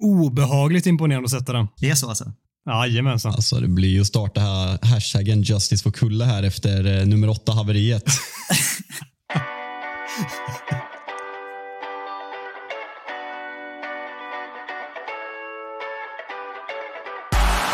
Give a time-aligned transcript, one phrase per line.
[0.00, 1.68] obehagligt imponerande att sätta den.
[1.80, 2.32] Det är så alltså?
[2.66, 3.32] Jajamensan.
[3.32, 7.28] Alltså det blir ju att starta här, hashtaggen Justice for Kulle här efter eh, nummer
[7.28, 8.04] åtta haveriet.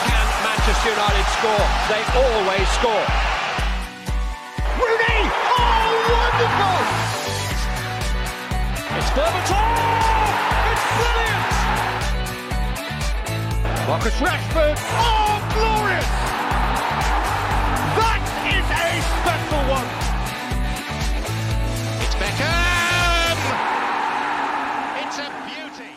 [0.06, 1.66] Can Manchester United score?
[1.88, 3.06] They always score.
[4.78, 5.20] Rooney!
[5.58, 6.80] Oh, wonderful!
[8.98, 9.79] It's Berbatov!
[13.90, 14.76] Marcus Rashford!
[14.78, 16.06] Oh, glorious!
[17.98, 18.22] That
[18.54, 18.86] is a
[19.18, 19.88] special one!
[22.04, 23.38] It's Beckham!
[25.02, 25.92] It's a beauty!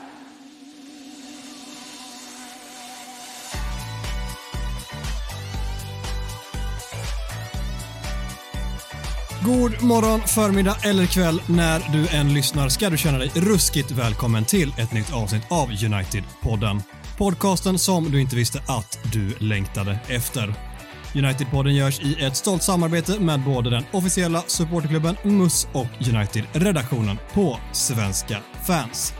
[9.44, 14.46] God morgon, förmiddag eller kväll när du än lyssnar ska du känna dig ruskigt välkommen
[14.46, 16.82] till ett nytt avsnitt av United-podden.
[17.18, 20.54] Podcasten som du inte visste att du längtade efter.
[21.14, 27.60] United-podden görs i ett stolt samarbete med både den officiella supporterklubben MUS och United-redaktionen på
[27.72, 29.14] Svenska fans.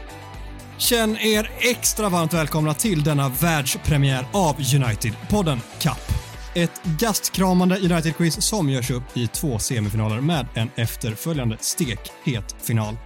[0.78, 6.14] Känn er extra varmt välkomna till denna världspremiär av United-podden Cup.
[6.56, 12.98] Ett gastkramande United-quiz som görs upp i två semifinaler med en efterföljande stekhet final.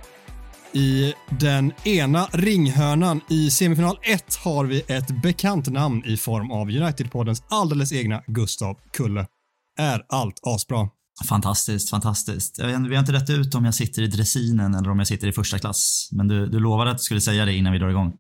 [0.78, 6.70] I den ena ringhörnan i semifinal 1 har vi ett bekant namn i form av
[6.70, 9.28] United-poddens alldeles egna Gustav Kulle.
[9.80, 10.90] Är allt asbra?
[11.30, 12.60] Fantastiskt, fantastiskt.
[12.60, 15.32] Vi har inte rätt ut om jag sitter i dressinen eller om jag sitter i
[15.32, 16.10] första klass.
[16.12, 18.14] Men du, du lovade att du skulle säga det innan vi drar igång.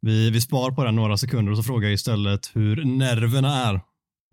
[0.00, 3.80] Vi, vi spar på den några sekunder och så frågar jag istället hur nerverna är.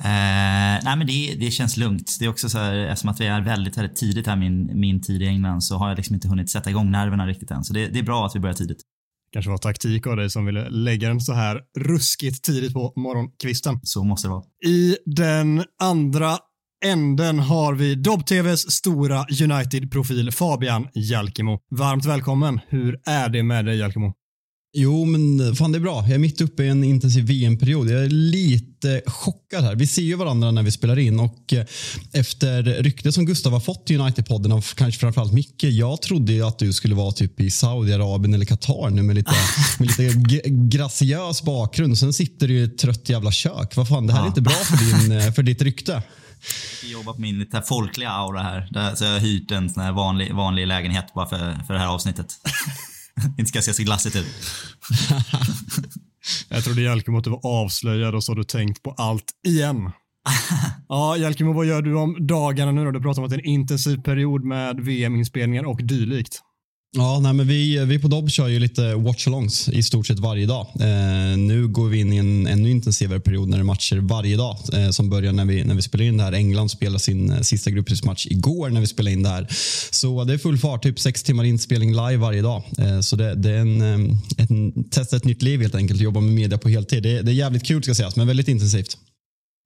[0.04, 2.18] Eh, nej men det, det känns lugnt.
[2.20, 5.02] Det är också så här, eftersom att vi är väldigt, väldigt tidigt här min, min
[5.02, 7.64] tid i England så har jag liksom inte hunnit sätta igång nerverna riktigt än.
[7.64, 8.82] Så det, det är bra att vi börjar tidigt.
[9.34, 13.80] Kanske var taktik av dig som ville lägga den så här ruskigt tidigt på morgonkvisten.
[13.84, 14.44] Så måste det vara.
[14.66, 16.38] I den andra
[16.86, 21.60] änden har vi Dobb-TVs stora United-profil Fabian Jalkemo.
[21.72, 22.60] Varmt välkommen.
[22.68, 24.14] Hur är det med dig Jalkemo?
[24.74, 26.02] Jo, men fan det är bra.
[26.02, 27.90] Jag är mitt uppe i en intensiv VM-period.
[27.90, 29.76] Jag är lite chockad här.
[29.76, 31.66] Vi ser ju varandra när vi spelar in och eh,
[32.14, 35.64] efter ryktet som Gustav har fått i United-podden av kanske framförallt Micke.
[35.64, 39.32] Jag trodde ju att du skulle vara typ i Saudiarabien eller Qatar nu med lite,
[39.80, 40.20] med lite
[40.50, 41.98] graciös bakgrund.
[41.98, 43.76] Sen sitter du i ett trött jävla kök.
[43.76, 46.04] Vad fan, det här är inte bra för, din, eh, för ditt rykte.
[46.84, 48.96] Jag jobbar på min lite folkliga aura här.
[48.96, 51.88] Så jag har hyrt en sån här vanlig, vanlig lägenhet bara för, för det här
[51.88, 52.36] avsnittet.
[53.38, 54.26] inte ska se så glassigt ut.
[56.50, 59.92] Jag trodde Jalkemo att du var avslöjad och så har du tänkt på allt igen.
[60.90, 62.92] Ja, Jalkemo, vad gör du om dagarna nu då?
[62.92, 66.42] Du pratar om att det är en intensiv period med VM-inspelningar och dylikt.
[66.98, 70.46] Ja, nej, men vi, vi på Dobb kör ju lite watch-alongs i stort sett varje
[70.46, 70.68] dag.
[70.80, 74.38] Eh, nu går vi in i en ännu intensivare period när det är matcher varje
[74.38, 76.32] dag eh, som börjar när vi, när vi spelar in det här.
[76.32, 79.48] England spelar sin eh, sista gruppspelsmatch igår när vi spelar in det här.
[79.92, 82.64] Så det är full fart, typ sex timmar inspelning live varje dag.
[82.78, 84.16] Eh, så det, det är en, eh,
[84.50, 87.04] en, testa ett nytt liv helt enkelt, jobba med media på heltid.
[87.04, 88.98] Det, det är jävligt kul ska sägas, men väldigt intensivt.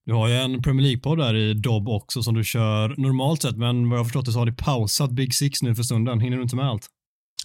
[0.06, 3.58] Du har ju en Premier League-podd där i Dobb också som du kör normalt sett,
[3.58, 6.20] men vad jag har förstått det så har ni pausat Big Six nu för stunden.
[6.20, 6.90] Hinner du inte med allt?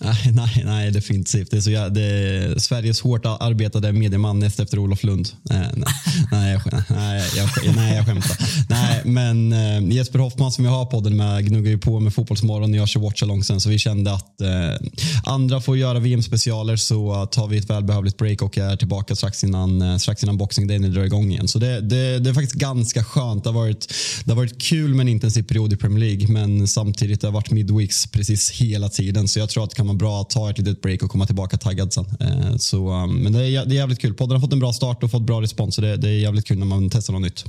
[0.00, 1.50] Nej, nej, nej, definitivt.
[1.50, 5.28] Det är, så, jag, det är Sveriges hårt arbetade medieman näst efter Olof Lund.
[5.50, 5.92] Eh, nej, nej,
[6.30, 8.36] nej, jag, nej, jag, nej, jag skämtar.
[8.68, 12.70] Nej, men eh, Jesper Hoffman som jag har podden med gnuggar ju på med Fotbollsmorgon
[12.70, 14.88] och jag kör Watchalong sen, så vi kände att eh,
[15.24, 19.82] andra får göra VM-specialer så tar vi ett välbehövligt break och är tillbaka strax innan,
[19.82, 21.48] eh, strax innan Boxing Day när det drar igång igen.
[21.48, 23.44] Så det, det, det är faktiskt ganska skönt.
[23.44, 23.94] Det har, varit,
[24.24, 27.32] det har varit kul med en intensiv period i Premier League men samtidigt det har
[27.32, 30.50] varit midweeks precis hela tiden så jag tror att det kan vara bra att ta
[30.50, 32.04] ett litet break och komma tillbaka taggad sen.
[32.20, 34.14] Eh, så, um, men det är, det är jävligt kul.
[34.14, 36.46] Podden har fått en bra start och fått bra respons så det, det är jävligt
[36.46, 37.44] kul när man testar något nytt.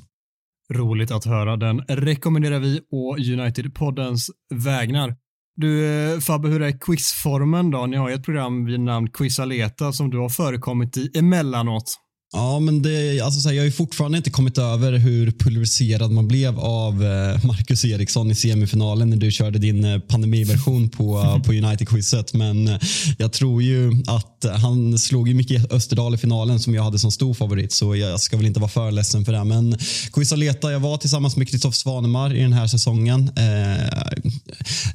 [0.73, 1.57] Roligt att höra.
[1.57, 5.15] Den rekommenderar vi å United-poddens vägnar.
[5.55, 7.85] Du eh, Fabbe, hur är quizformen då?
[7.85, 11.95] Ni har ju ett program vid namn Quiz Aleta som du har förekommit i emellanåt.
[12.33, 16.11] Ja, men det, alltså, så här, jag har ju fortfarande inte kommit över hur pulveriserad
[16.11, 21.41] man blev av eh, Marcus Eriksson i semifinalen när du körde din eh, pandemiversion på,
[21.45, 22.33] på United-quizet.
[22.33, 22.79] Men eh,
[23.17, 27.11] jag tror ju att han slog ju Micke Österdahl i finalen som jag hade som
[27.11, 27.71] stor favorit.
[27.71, 29.43] Så jag ska väl inte vara för ledsen för det.
[29.43, 29.77] Men
[30.13, 33.31] Quizaleta, jag var tillsammans med Kristoffer Svanemar i den här säsongen.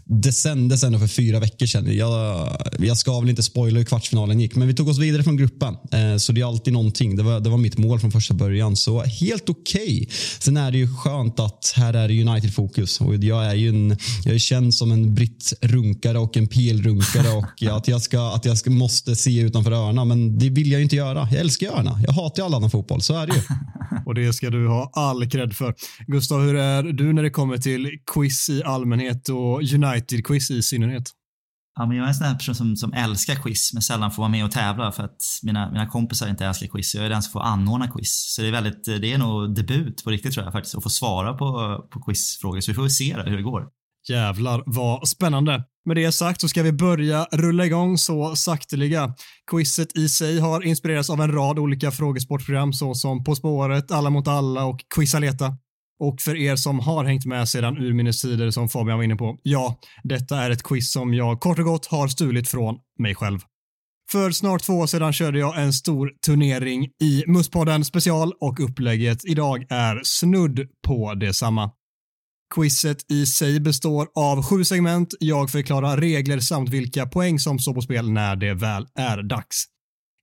[0.04, 1.96] Det sändes ändå för fyra veckor sedan.
[1.96, 2.48] Jag,
[2.78, 5.74] jag ska väl inte spoila hur kvartsfinalen gick, men vi tog oss vidare från gruppen.
[6.18, 7.16] Så det är alltid någonting.
[7.24, 8.76] Det var, det var mitt mål från första början.
[8.76, 9.82] Så helt okej.
[9.82, 10.06] Okay.
[10.38, 13.00] Sen är det ju skönt att här är det United-fokus.
[13.00, 17.62] Och jag är ju en, jag är känd som en britt-runkare och en PL-runkare och
[17.76, 20.04] att jag, ska, att jag ska, måste se utanför öarna.
[20.04, 21.28] Men det vill jag inte göra.
[21.30, 22.00] Jag älskar öarna.
[22.06, 23.02] Jag hatar ju all annan fotboll.
[23.02, 23.40] Så är det ju.
[24.06, 25.74] Och det ska du ha all cred för.
[26.06, 31.10] Gustav, hur är du när det kommer till quiz i allmänhet och United-quiz i synnerhet?
[31.76, 34.22] Ja, men jag är en sån här person som, som älskar quiz men sällan får
[34.22, 36.94] vara med och tävla för att mina, mina kompisar inte älskar quiz.
[36.94, 38.34] Jag är den som får anordna quiz.
[38.34, 40.90] Så det är, väldigt, det är nog debut på riktigt tror jag faktiskt att få
[40.90, 42.60] svara på, på quizfrågor.
[42.60, 43.66] Så vi får väl se hur det går.
[44.08, 45.64] Jävlar vad spännande.
[45.86, 49.14] Med det sagt så ska vi börja rulla igång så sakteliga.
[49.50, 54.28] Quizet i sig har inspirerats av en rad olika frågesportprogram såsom På spåret, Alla mot
[54.28, 55.56] alla och Quizaleta.
[56.00, 59.38] Och för er som har hängt med sedan urminnes tider som Fabian var inne på,
[59.42, 63.38] ja, detta är ett quiz som jag kort och gott har stulit från mig själv.
[64.10, 69.24] För snart två år sedan körde jag en stor turnering i Musspodden special och upplägget
[69.24, 71.70] idag är snudd på detsamma.
[72.54, 75.14] Quizet i sig består av sju segment.
[75.20, 79.64] Jag förklarar regler samt vilka poäng som står på spel när det väl är dags.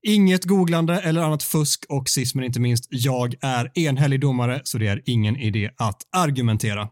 [0.07, 4.77] Inget googlande eller annat fusk och sist men inte minst, jag är enhällig domare så
[4.77, 6.87] det är ingen idé att argumentera.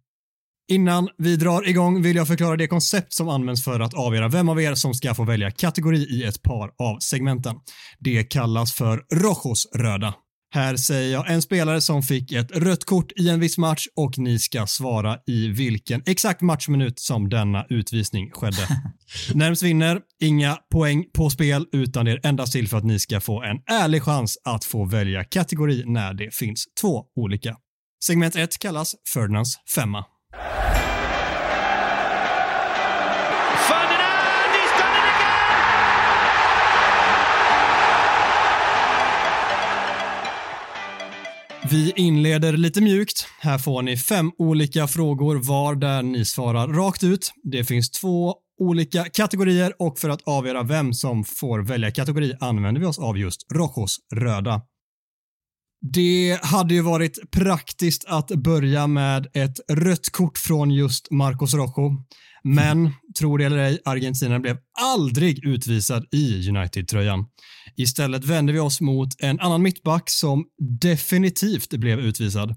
[0.72, 4.50] Innan vi drar igång vill jag förklara det koncept som används för att avgöra vem
[4.50, 7.56] av er som ska få välja kategori i ett par av segmenten.
[8.00, 10.14] Det kallas för Rojos röda.
[10.52, 14.18] Här säger jag en spelare som fick ett rött kort i en viss match och
[14.18, 18.68] ni ska svara i vilken exakt matchminut som denna utvisning skedde.
[19.34, 23.20] Närmst vinner, inga poäng på spel utan det är endast till för att ni ska
[23.20, 27.56] få en ärlig chans att få välja kategori när det finns två olika.
[28.06, 30.06] Segment 1 kallas Ferdinands femma.
[41.72, 43.28] Vi inleder lite mjukt.
[43.40, 47.32] Här får ni fem olika frågor var där ni svarar rakt ut.
[47.44, 52.82] Det finns två olika kategorier och för att avgöra vem som får välja kategori använder
[52.82, 54.62] vi oss av just Rojos röda.
[55.82, 62.06] Det hade ju varit praktiskt att börja med ett rött kort från just Marcos Rojo.
[62.44, 67.26] Men, tro det eller ej, Argentina blev aldrig utvisad i United-tröjan.
[67.78, 70.46] Istället vände vi oss mot en annan mittback som
[70.82, 72.56] definitivt blev utvisad.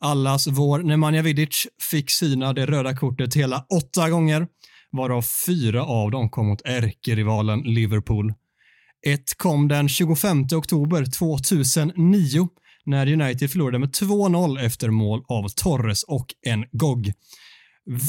[0.00, 4.46] Allas vår Nemanja Vidic fick syna det röda kortet hela åtta gånger,
[4.92, 8.32] varav fyra av dem kom mot ärkerivalen Liverpool.
[9.06, 12.48] Ett kom den 25 oktober 2009
[12.86, 17.12] när United förlorade med 2-0 efter mål av Torres och en GOG.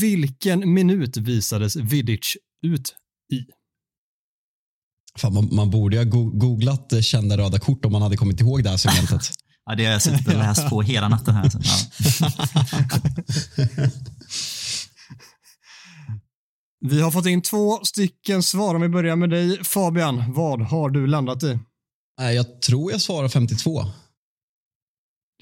[0.02, 2.96] Vilken minut visades Vidic ut
[3.34, 3.40] i?
[5.20, 8.70] Fan, man, man, borde ha googlat kända röda kort om man hade kommit ihåg det
[8.70, 9.32] här segmentet.
[9.66, 11.52] ja, det har jag suttit och läst på hela natten här.
[11.64, 11.78] Ja.
[16.88, 18.76] Vi har fått in två stycken svar.
[18.76, 20.34] Om vi börjar med dig Fabian.
[20.34, 21.60] Vad har du landat i?
[22.18, 23.86] Jag tror jag svarar 52.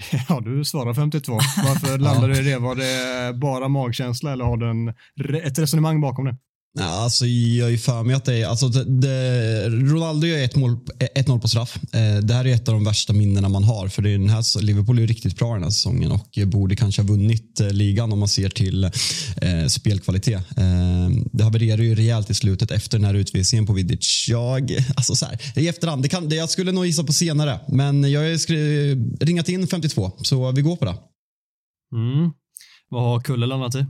[0.30, 1.34] Ja, du svarar 52.
[1.34, 2.58] Varför landade du i det?
[2.58, 4.88] Var det bara magkänsla eller har du en,
[5.36, 6.38] ett resonemang bakom det?
[6.80, 8.48] Ja, alltså, jag är för mig att det är...
[8.48, 11.78] Alltså, det, det, Ronaldo gör 1-0 på straff.
[11.94, 13.88] Eh, det här är ett av de värsta minnena man har.
[13.88, 17.02] För det är den här, Liverpool är riktigt bra den här säsongen och borde kanske
[17.02, 20.58] ha vunnit eh, ligan om man ser till eh, spelkvalitet.
[20.58, 24.26] Eh, det havererade ju rejält i slutet efter den här utvisningen på Vidic.
[24.30, 27.60] Jag, alltså så här, I efterhand, det kan, det, jag skulle nog gissa på senare,
[27.68, 30.96] men jag har ringat in 52, så vi går på det.
[31.96, 32.32] Mm.
[32.90, 33.86] Vad har Kulle landat i?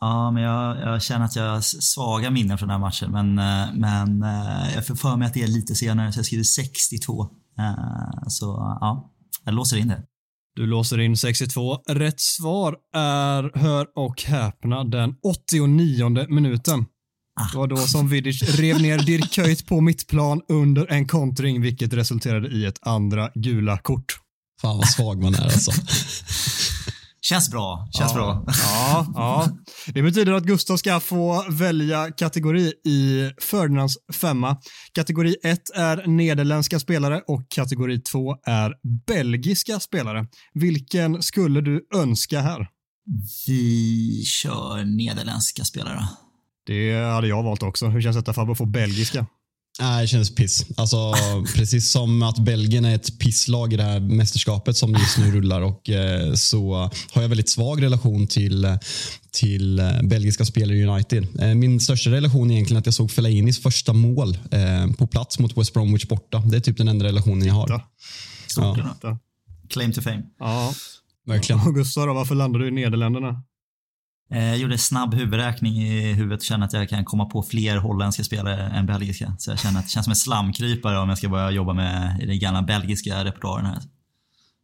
[0.00, 3.10] Ja, men jag, jag, känner att jag har svaga minnen från den här matchen.
[3.10, 6.26] Men, eh, men eh, jag får för mig att det är lite senare, så jag
[6.26, 7.22] skriver 62.
[7.58, 9.12] Eh, så ja,
[9.44, 10.02] jag låser in det.
[10.56, 11.74] Du låser in 62.
[11.88, 16.86] Rätt svar är, hör och häpna, den 89 minuten.
[17.40, 17.48] Ah.
[17.52, 21.92] Det var då som Vidic rev ner Dirk Kuyt på mittplan under en kontring, vilket
[21.92, 24.20] resulterade i ett andra gula kort.
[24.60, 25.72] Fan vad svag man är alltså.
[27.22, 27.88] Känns bra.
[27.98, 28.44] Känns ja, bra.
[28.46, 29.48] Ja, ja.
[29.92, 34.56] Det betyder att Gustav ska få välja kategori i Ferdinands femma.
[34.92, 38.74] Kategori 1 är nederländska spelare och kategori 2 är
[39.06, 40.26] belgiska spelare.
[40.54, 42.68] Vilken skulle du önska här?
[43.46, 46.08] Vi kör nederländska spelare.
[46.66, 47.86] Det hade jag valt också.
[47.86, 49.26] Hur känns detta Fabbe att få belgiska?
[49.80, 50.66] Nej, det känns piss.
[50.76, 51.14] Alltså,
[51.54, 55.60] precis som att Belgien är ett pisslag i det här mästerskapet som just nu rullar
[55.60, 58.78] och eh, så har jag väldigt svag relation till,
[59.32, 61.40] till eh, belgiska spelare i United.
[61.40, 64.38] Eh, min största relation är egentligen att jag såg Fellainis första mål
[64.98, 66.38] på plats mot West Bromwich borta.
[66.38, 67.68] Det är typ den enda relationen jag har.
[67.68, 69.18] Ja.
[69.68, 70.22] Claim to fame.
[70.38, 70.74] Ja.
[71.26, 71.74] Verkligen.
[71.74, 73.42] Gustav varför landade du i Nederländerna?
[74.32, 77.76] Eh, Jag gjorde snabb huvudräkning i huvudet och känner att jag kan komma på fler
[77.76, 79.34] holländska spelare än belgiska.
[79.38, 82.20] Så jag känner att det känns som en slamkrypare om jag ska börja jobba med
[82.22, 83.78] i den gamla belgiska repertoaren här.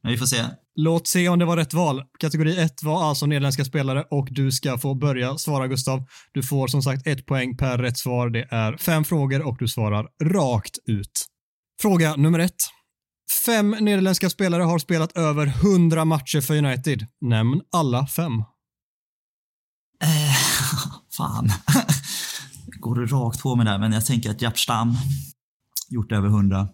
[0.02, 0.44] Men vi får se.
[0.78, 2.02] Låt se om det var rätt val.
[2.18, 6.04] Kategori 1 var alltså nederländska spelare och du ska få börja svara Gustav.
[6.32, 8.30] Du får som sagt ett poäng per rätt svar.
[8.30, 11.26] Det är fem frågor och du svarar rakt ut.
[11.80, 12.56] Fråga nummer ett.
[13.46, 17.06] Fem nederländska spelare har spelat över 100 matcher för United.
[17.20, 18.32] Nämn alla fem.
[20.00, 20.37] Eh,
[21.17, 21.50] fan.
[22.67, 24.95] Går du rakt på mig där, men jag tänker att Japp Stam
[25.88, 26.69] gjort över 100.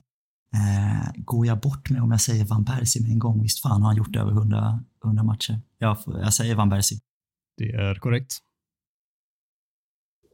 [0.55, 3.43] Eh, går jag bort med om jag säger Van Persie med en gång?
[3.43, 5.61] Visst fan har han gjort över 100, 100 matcher.
[5.79, 7.01] Jag, jag säger Van Persie.
[7.57, 8.39] Det är korrekt.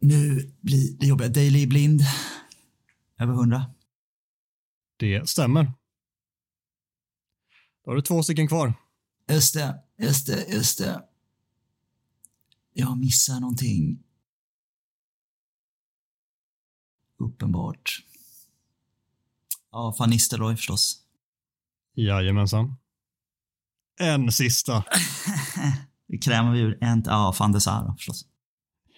[0.00, 1.35] Nu blir det jobbigt.
[1.35, 2.00] Daily Blind.
[3.18, 3.66] Över 100.
[4.97, 5.64] Det stämmer.
[7.85, 8.75] Då har du två stycken kvar.
[9.30, 11.07] Just det, just det, just det.
[12.80, 13.99] Jag missar någonting.
[17.18, 18.04] Uppenbart.
[19.73, 21.02] Ja, van Nistelrooy förstås.
[21.94, 22.76] Jajamensan.
[24.00, 24.85] En sista.
[26.08, 27.02] Det krämer vi ur en...
[27.06, 28.26] Ja, van Sar förstås.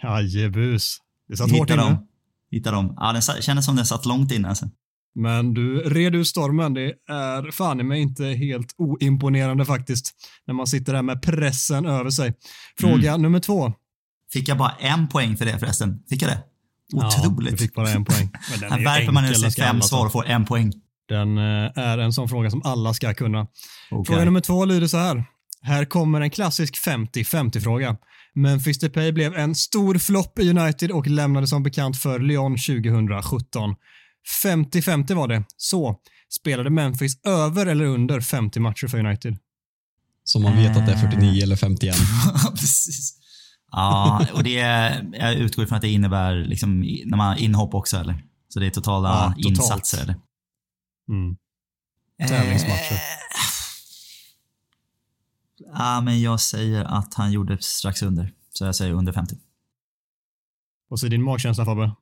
[0.02, 0.98] Jajebus.
[1.28, 1.82] Det satt hårt inne.
[1.82, 2.08] dem.
[2.50, 2.94] Hitta dem.
[2.96, 4.70] Ja, den kändes som den satt långt inne alltså.
[5.14, 6.74] Men du red ur stormen.
[6.74, 10.14] Det är fan i mig inte helt oimponerande faktiskt.
[10.46, 12.34] När man sitter där med pressen över sig.
[12.80, 13.22] Fråga Mm.
[13.22, 13.72] nummer två.
[14.32, 15.98] Fick jag bara en poäng för det förresten?
[16.08, 16.38] Fick jag det?
[16.92, 17.50] Ja, Otroligt.
[17.50, 18.30] du fick bara en poäng.
[18.60, 20.72] Men Här värper man ur sig fem svar och får en poäng.
[21.08, 23.46] Den eh, är en sån fråga som alla ska kunna.
[23.90, 24.04] Okej.
[24.06, 25.24] Fråga nummer två lyder så här.
[25.62, 27.96] Här kommer en klassisk 50-50 fråga.
[28.34, 33.74] Memphis Depay blev en stor flopp i United och lämnade som bekant för Lyon 2017.
[34.44, 35.44] 50-50 var det.
[35.56, 36.00] Så,
[36.40, 39.38] spelade Memphis över eller under 50 matcher för United?
[40.24, 41.96] Så man vet att det är 49 eller 51.
[42.50, 43.16] Precis.
[43.72, 44.50] Ja, och det
[45.12, 48.24] jag utgår ifrån att det innebär liksom, när man inhopp också eller?
[48.48, 49.46] Så det är totala Ja, totalt.
[49.46, 50.14] insatser eller?
[51.08, 51.36] Mm.
[52.28, 52.92] Tävlingsmatcher.
[52.94, 53.00] Eh,
[55.74, 58.32] Ja, men jag säger att han gjorde strax under.
[58.50, 59.36] Så jag säger under 50.
[60.90, 61.92] Och så din magkänsla Fabbe?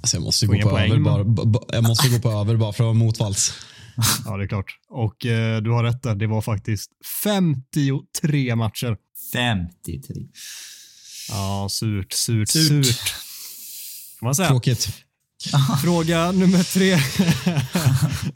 [0.00, 2.84] Alltså jag måste gå på poäng, över bara, Jag måste gå på över bara för
[2.84, 3.52] att vara motvalls.
[4.24, 4.78] Ja, det är klart.
[4.88, 6.14] Och eh, du har rätt där.
[6.14, 6.90] Det var faktiskt
[7.24, 8.96] 53 matcher.
[9.32, 10.14] 53.
[11.30, 12.86] Ja, surt, surt, Surt.
[12.86, 13.14] surt.
[14.18, 14.48] Kan man säga.
[14.48, 14.88] Tråkigt.
[15.82, 16.98] Fråga nummer tre.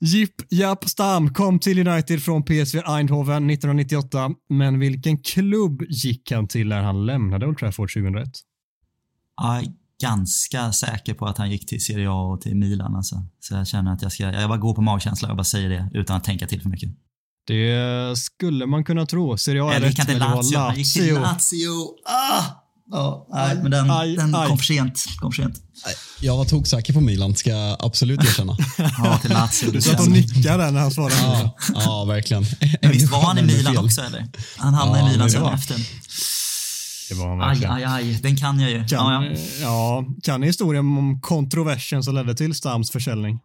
[0.00, 6.48] Jip Japp Stam kom till United från PSV Eindhoven 1998, men vilken klubb gick han
[6.48, 8.28] till när han lämnade Old Trafford 2001?
[9.42, 9.64] Jag är
[10.02, 12.96] ganska säker på att han gick till Serie A och till Milan.
[12.96, 13.26] Alltså.
[13.40, 15.90] Så jag känner att jag ska, jag bara går på magkänsla och bara säger det
[15.94, 16.90] utan att tänka till för mycket.
[17.46, 19.36] Det skulle man kunna tro.
[19.36, 20.58] Serie A är rätt, men det var Lazio?
[20.58, 21.88] Han gick till Lazio.
[22.06, 22.42] Ah!
[22.90, 24.48] Ja, nej, men den, Aj, den aj.
[24.48, 25.04] kom för sent.
[25.20, 25.56] Kom för sent.
[26.20, 28.56] Jag var toksäker på Milan, ska jag absolut erkänna.
[28.78, 29.70] Ja, till Lazio.
[29.70, 31.14] Du satt och nickade när han svarade.
[31.22, 32.44] Ja, ja verkligen.
[32.82, 34.28] Men visst var han i Milan också eller?
[34.56, 35.76] Han hamnade Ja, i Milan sen efter.
[37.14, 37.72] Det var han Aj, verkligen.
[37.72, 38.18] aj, aj.
[38.22, 38.76] Den kan jag ju.
[38.78, 39.36] Kan, Ja, ja.
[39.60, 43.38] ja, kan ni historien om kontroversen som ledde till Stams försäljning?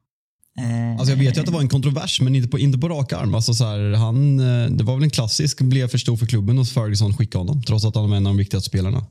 [0.59, 2.89] Eh, Alltså jag vet ju att det var en kontrovers, men inte på, inte på
[2.89, 3.35] rak arm.
[3.35, 6.59] Alltså så här, han, eh, det var väl en klassisk, blev för stor för klubben
[6.59, 7.63] och Ferguson skickade honom.
[7.63, 9.05] Trots att han var en av de viktigaste spelarna.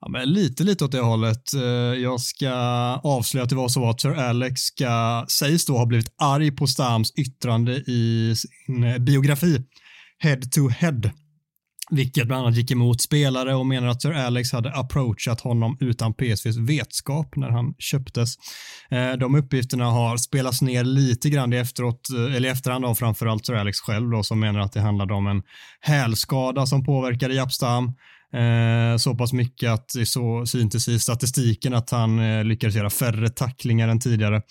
[0.00, 1.54] Ja, men lite, lite åt det hållet.
[1.54, 1.60] Eh,
[2.02, 2.50] Jag ska
[3.04, 6.66] avslöja att det var så att Sir Alex ska, sägs då ha blivit arg på
[6.66, 9.62] Stams yttrande i sin biografi
[10.18, 11.00] Head to Head.
[11.90, 16.14] Vilket bland annat gick emot spelare och menar att Sir Alex hade approachat honom utan
[16.14, 18.34] PSVs vetskap när han köptes.
[18.90, 22.94] Eh, de uppgifterna har spelats ner lite grann i, efteråt, eh, eller i efterhand av
[22.94, 25.42] framförallt Sir Alex själv då, som menar att det handlade om en
[25.80, 27.94] hälskada som påverkade Japstam.
[28.32, 33.28] Eh, så pass mycket att det så syntes i statistiken att han lyckades göra färre
[33.28, 34.42] tacklingar än tidigare.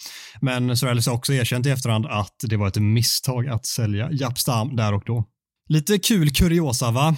[0.42, 4.12] Men Sir Alex har också erkänt i efterhand att det var ett misstag att sälja
[4.12, 5.26] Japstam där och då.
[5.70, 7.16] Lite kul kuriosa va?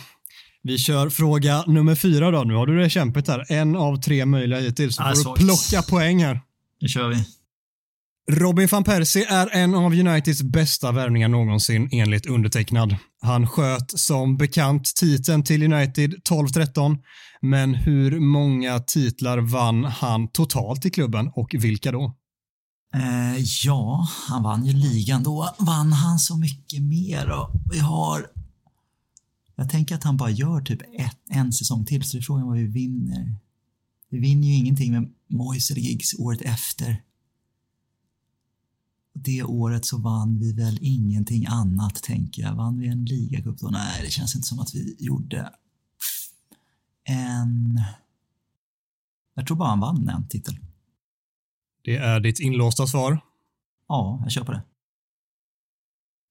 [0.63, 2.44] Vi kör fråga nummer fyra då.
[2.44, 3.51] Nu har du det kämpigt här.
[3.51, 4.96] En av tre möjliga hittills.
[4.96, 6.42] Så Ah, får du plocka poäng här.
[6.82, 7.25] Nu kör vi.
[8.32, 12.96] Robin van Persie är en av Uniteds bästa värvningar någonsin enligt undertecknad.
[13.22, 16.98] Han sköt som bekant titeln till United 12-13,
[17.42, 22.16] men hur många titlar vann han totalt i klubben och vilka då?
[22.96, 25.50] Eh, ja, han vann ju ligan då.
[25.60, 27.51] Vann han så mycket mer då?
[27.72, 28.25] Vi har...
[29.59, 32.47] Jag tänker att han bara gör typ ett, en säsong till, så det är frågan
[32.47, 33.35] vad vi vinner.
[34.09, 37.03] Vi vinner ju ingenting med Moise eller Giggs året efter.
[39.13, 42.55] Det året så vann vi väl ingenting annat, tänker jag.
[42.55, 43.69] Vann vi en ligacup då?
[43.69, 45.53] Nej, det känns inte som att vi gjorde
[47.03, 47.81] en...
[49.33, 50.59] Jag tror bara han vann en titel.
[51.83, 53.19] Det är ditt inlåsta svar.
[53.87, 54.61] Ja, jag kör på det.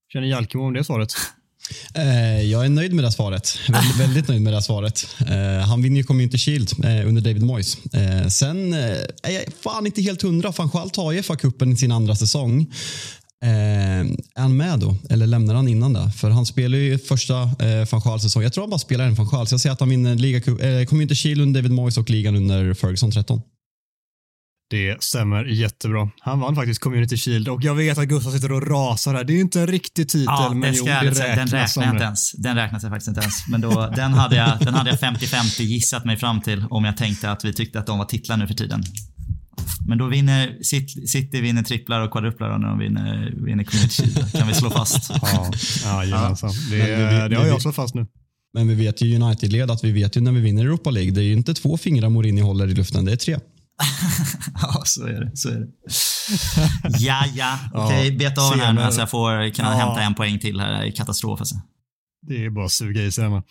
[0.09, 1.13] Känner Jalkemo om det svaret?
[1.95, 3.59] Eh, jag är nöjd med det svaret.
[3.69, 5.07] Väldigt, väldigt nöjd med det svaret.
[5.29, 7.77] Eh, han vinner ju Community Shield eh, under David Moyes.
[8.29, 10.53] Sen är jag fan inte helt hundra.
[10.57, 12.73] Van Schaal tar ju FA-cupen i sin andra säsong.
[13.41, 14.97] Är han med då?
[15.11, 16.13] Eller lämnar han innan det?
[16.17, 18.43] För han spelar ju första eh, van säsong.
[18.43, 19.47] Jag tror han bara spelar en van Schaal.
[19.47, 22.37] Så jag säger att han vinner Liga, eh, Community Shield under David Moyes och ligan
[22.37, 23.43] under Ferguson 13.
[24.71, 26.11] Det stämmer jättebra.
[26.21, 29.25] Han vann faktiskt Community Shield och jag vet att Gustav sitter och rasar här.
[29.25, 31.77] Det är ju inte en riktig titel, Ja, men det jo, det säga, den räknas
[31.77, 32.05] jag inte det.
[32.05, 32.33] ens.
[32.33, 33.49] Den räknas jag faktiskt inte ens.
[33.49, 36.97] Men då, den hade jag, den hade jag 50-50 gissat mig fram till om jag
[36.97, 38.83] tänkte att vi tyckte att de var titlar nu för tiden.
[39.89, 40.63] Men då vinner
[41.07, 44.33] City, vinner tripplar och kvadruplar när de vinner, vinner Community Shield.
[44.33, 45.11] kan vi slå fast.
[45.85, 46.51] Ja, jajamensan.
[46.71, 48.07] Det, Men vi- vi- det har jag slått fast nu.
[48.55, 51.11] Men vi vet ju United-led att vi vet ju när vi vinner Europa League.
[51.13, 53.39] Det är ju inte två fingrar Mourinho håller i luften, det är tre.
[54.63, 55.37] Ja, så är det.
[55.37, 55.67] Så är det.
[56.99, 57.59] Ja, ja.
[57.75, 59.75] Okej, Ja, beta av den här nu så jag får kunna Ja.
[59.87, 60.73] hämta en poäng till här.
[60.83, 61.55] Det är katastrof alltså.
[62.27, 63.43] Det är bara att suga i sig hemma.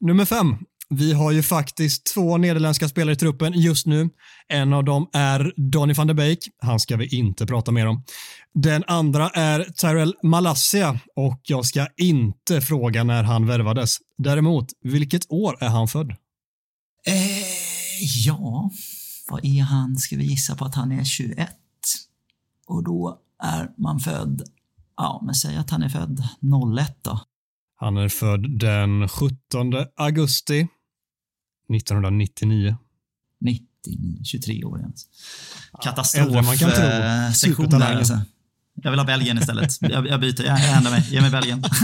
[0.00, 0.56] Nummer fem.
[0.90, 4.08] Vi har ju faktiskt två nederländska spelare i truppen just nu.
[4.48, 6.38] En av dem är Donny van de Beek.
[6.62, 8.04] Han ska vi inte prata mer om.
[8.54, 13.96] Den andra är Tyrell Malassia och jag ska inte fråga när han värvades.
[14.18, 16.10] Däremot, vilket år är han född?
[17.06, 17.16] Eh,
[18.26, 18.70] ja,
[19.30, 19.96] vad är han?
[19.96, 21.48] Ska vi gissa på att han är 21?
[22.66, 24.42] Och då är man född,
[24.96, 26.22] ja, men säg att han är född
[26.78, 27.20] 01 då.
[27.76, 29.38] Han är född den 17
[29.96, 30.68] augusti
[31.74, 32.76] 1999.
[33.40, 35.04] 99, 23 år ens.
[35.72, 36.36] äldre Katastrof.
[36.36, 36.84] än man kan tro.
[36.84, 38.20] eh, sektion där alltså.
[38.82, 39.76] Jag vill ha Belgien istället.
[39.80, 41.06] Jag, jag byter, jag, jag ändrar mig.
[41.10, 41.64] Ge mig Belgien.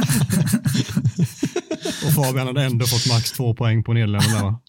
[2.06, 4.60] Och Fabian hade ändå fått max två poäng på Nederländerna va?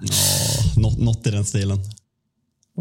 [0.00, 0.14] Ja,
[0.76, 1.78] något, något i den stilen.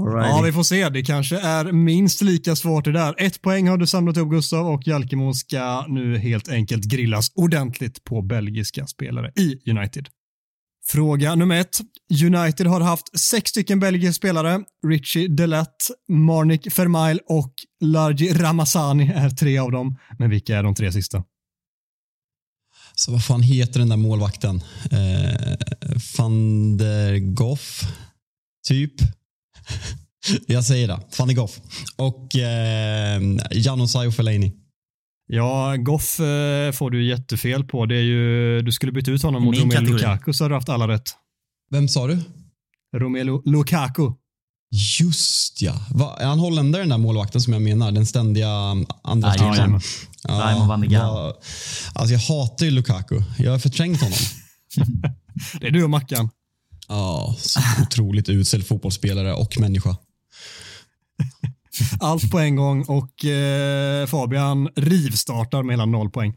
[0.06, 0.90] Ja, vi får se.
[0.90, 3.16] Det kanske är minst lika svårt det där.
[3.18, 8.04] Ett poäng har du samlat upp Gustav och Jalkemo ska nu helt enkelt grillas ordentligt
[8.04, 10.08] på belgiska spelare i United.
[10.86, 11.78] Fråga nummer ett.
[12.24, 14.64] United har haft sex stycken belgiska spelare.
[14.88, 19.98] Richie Delat, Marnik Vermail och Largi Ramazani är tre av dem.
[20.20, 21.24] Men vilka är de tre sista?
[22.96, 24.62] Så vad fan heter den där målvakten?
[24.92, 25.58] Eh,
[26.18, 27.82] van der Goff?
[28.68, 28.94] Typ.
[30.48, 31.00] Jag säger det.
[31.18, 31.60] Der Goff.
[31.96, 34.54] Och eh, Janosaj och Fellaini.
[35.28, 37.86] Ja, Goff eh, får du jättefel på.
[37.86, 39.94] Det är ju, du skulle byta ut honom mot Romelu kategori.
[39.94, 41.10] Lukaku så har du haft alla rätt.
[41.72, 42.20] Vem sa du?
[42.98, 44.12] Romelu Lukaku.
[45.00, 45.74] Just ja.
[45.92, 47.92] Va, är han holländare den där målvakten som jag menar?
[47.92, 48.50] Den ständiga
[49.04, 49.82] andra Jajamän.
[49.82, 49.82] spelaren?
[50.48, 51.34] Raymond van va-
[51.94, 53.22] Alltså jag hatar ju Lukaku.
[53.38, 54.18] Jag har förträngt honom.
[55.62, 56.30] Det är du och Mackan.
[56.88, 59.98] Ja, så otroligt usel fotbollsspelare och människa.
[62.00, 66.34] Allt på en gång och eh, Fabian rivstartar med hela noll poäng.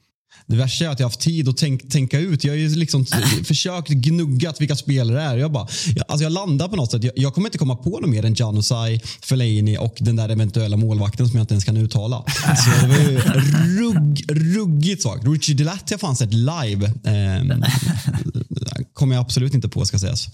[0.51, 2.45] Det värsta är att jag har haft tid att tänk, tänka ut.
[2.45, 3.07] Jag har ju liksom
[3.45, 5.37] försökt gnuggat vilka spelare det är.
[5.37, 7.05] Jag, bara, jag, alltså jag landar på något sätt.
[7.05, 10.77] Jag, jag kommer inte komma på något mer än Janusaj, Fellaini och den där eventuella
[10.77, 12.25] målvakten som jag inte ens kan uttala.
[12.65, 13.19] Så det var ju
[13.81, 15.27] rugg, ruggigt svagt.
[15.27, 16.87] Richie Delat har jag fan sett live.
[16.87, 17.59] Eh,
[18.95, 20.29] kommer jag absolut inte på ska sägas.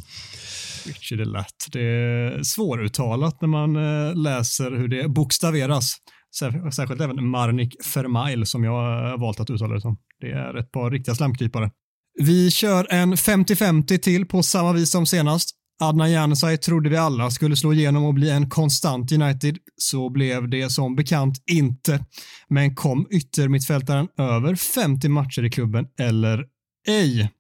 [0.85, 1.69] Richie Delat.
[1.73, 5.97] Det är svåruttalat när man eh, läser hur det bokstaveras.
[6.39, 9.99] Särskilt även Marnik Vermail som jag har valt att uttala det som.
[10.21, 11.71] Det är ett par riktiga slamkrypare.
[12.19, 15.51] Vi kör en 50-50 till på samma vis som senast.
[15.83, 19.59] Adnan Januzaj trodde vi alla skulle slå igenom och bli en konstant United.
[19.77, 22.05] Så blev det som bekant inte.
[22.49, 26.45] Men kom yttermittfältaren över 50 matcher i klubben eller
[26.89, 27.33] ej?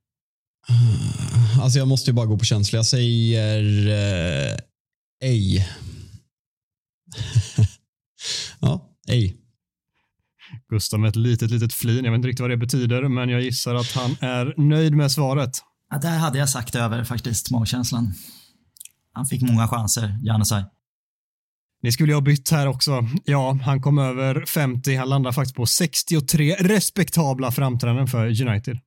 [1.62, 2.76] Alltså jag måste ju bara gå på känsla.
[2.76, 4.56] Jag säger eh,
[5.24, 5.68] ej.
[8.60, 9.36] ja, ej.
[10.70, 12.04] Gustav med ett litet, litet flin.
[12.04, 15.12] Jag vet inte riktigt vad det betyder, men jag gissar att han är nöjd med
[15.12, 15.50] svaret.
[15.90, 18.14] Ja, där hade jag sagt över faktiskt, magkänslan.
[19.12, 20.64] Han fick många chanser, Janusaj.
[21.82, 23.08] Ni skulle ju ha bytt här också.
[23.24, 24.96] Ja, han kom över 50.
[24.96, 28.78] Han landar faktiskt på 63 respektabla framträdanden för United.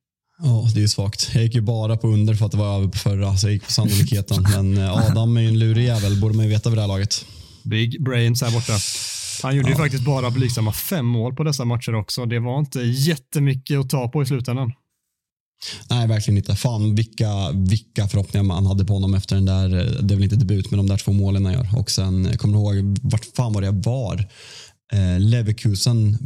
[0.41, 1.29] Ja, det är ju svagt.
[1.33, 3.53] Jag gick ju bara på under för att det var över på förra, så jag
[3.53, 4.43] gick på sannolikheten.
[4.55, 6.87] Men eh, Adam är ju en lurig jävel, borde man ju veta vid det här
[6.87, 7.25] laget.
[7.63, 8.73] Big brains här borta.
[9.43, 12.25] Han gjorde ju faktiskt bara blygsamma fem mål på dessa matcher också.
[12.25, 14.71] Det var inte jättemycket att ta på i slutändan.
[15.89, 16.55] Nej, verkligen inte.
[16.55, 19.69] Fan vilka, vilka förhoppningar man hade på honom efter den där,
[20.01, 21.67] det är väl inte debut, men de där två målen han gör.
[21.77, 24.29] Och sen, kommer du ihåg, vart fan var det jag var?
[24.93, 26.17] Eh, Leverkusen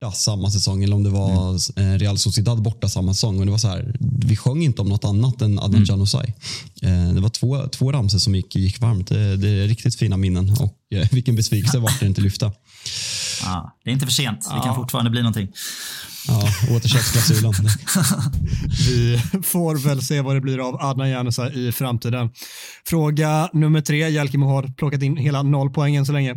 [0.00, 3.38] borta samma säsong, eller om det var eh, Real Sociedad borta samma säsong.
[3.38, 6.34] Och det var så här, vi sjöng inte om något annat än Adnan Januzaj.
[6.82, 9.08] Eh, det var två, två ramsor som gick, gick varmt.
[9.08, 12.52] Det, det är riktigt fina minnen och eh, vilken besvikelse vart det inte lyfta.
[13.42, 14.40] Ja, det är inte för sent.
[14.54, 15.48] Det kan fortfarande bli någonting.
[16.28, 17.52] Ja, återköpsklausulen.
[18.88, 22.30] Vi får väl se vad det blir av Adnan Januzaj i framtiden.
[22.86, 24.08] Fråga nummer tre.
[24.08, 26.34] Jalkemo har plockat in hela noll poäng än så länge.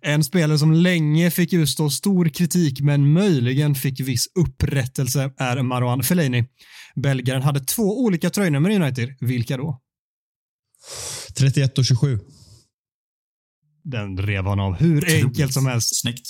[0.00, 6.02] En spelare som länge fick utstå stor kritik men möjligen fick viss upprättelse är Marwan
[6.02, 6.44] Fellaini.
[6.96, 9.08] Belgaren hade två olika tröjnummer i United.
[9.20, 9.80] Vilka då?
[11.38, 12.18] 31 och 27.
[13.84, 16.00] Den rev han av hur enkelt som helst.
[16.00, 16.28] Snyggt.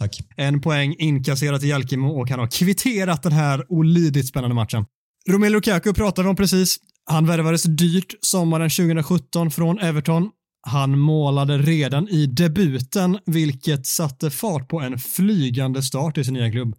[0.00, 0.20] Tack.
[0.36, 4.84] En poäng inkasserat till Jalkemo och han har kvitterat den här olidligt spännande matchen.
[5.28, 6.76] Romelu Lukaku pratade vi om precis.
[7.04, 10.30] Han värvades dyrt sommaren 2017 från Everton.
[10.66, 16.50] Han målade redan i debuten, vilket satte fart på en flygande start i sin nya
[16.50, 16.74] klubb.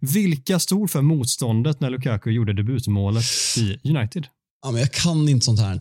[0.00, 3.24] Vilka stod för motståndet när Lukaku gjorde debutmålet
[3.58, 4.26] i United?
[4.62, 5.80] Ja, men jag kan inte sånt här.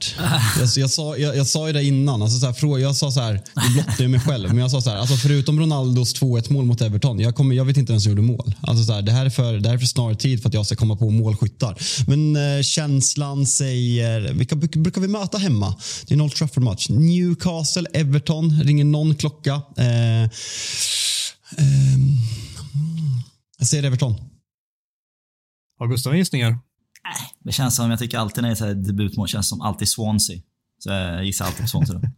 [0.60, 2.22] Jag, jag, sa, jag, jag sa ju det innan.
[2.22, 4.72] Alltså så här, frå- jag sa så här, nu blottar jag mig själv, men jag
[4.72, 7.94] sa så här, alltså förutom Ronaldos 2-1 mål mot Everton, jag, kommer, jag vet inte
[7.94, 8.56] ens hur jag gjorde mål.
[8.62, 10.54] Alltså så här, det, här är för, det här är för snar tid för att
[10.54, 11.78] jag ska komma på målskyttar.
[12.08, 15.76] Men eh, känslan säger, vilka brukar vi möta hemma?
[16.06, 16.90] Det är en Old Trafford-match.
[16.90, 19.62] Newcastle, Everton, ringer någon klocka.
[19.78, 20.30] Eh, eh,
[23.60, 24.16] jag säger Everton.
[25.80, 26.58] Har Gustav gissningar?
[27.44, 30.38] Det känns som, jag tycker alltid när det är debutmål, känns som alltid Swansea.
[30.84, 32.02] Så jag gissar alltid på Swansea då.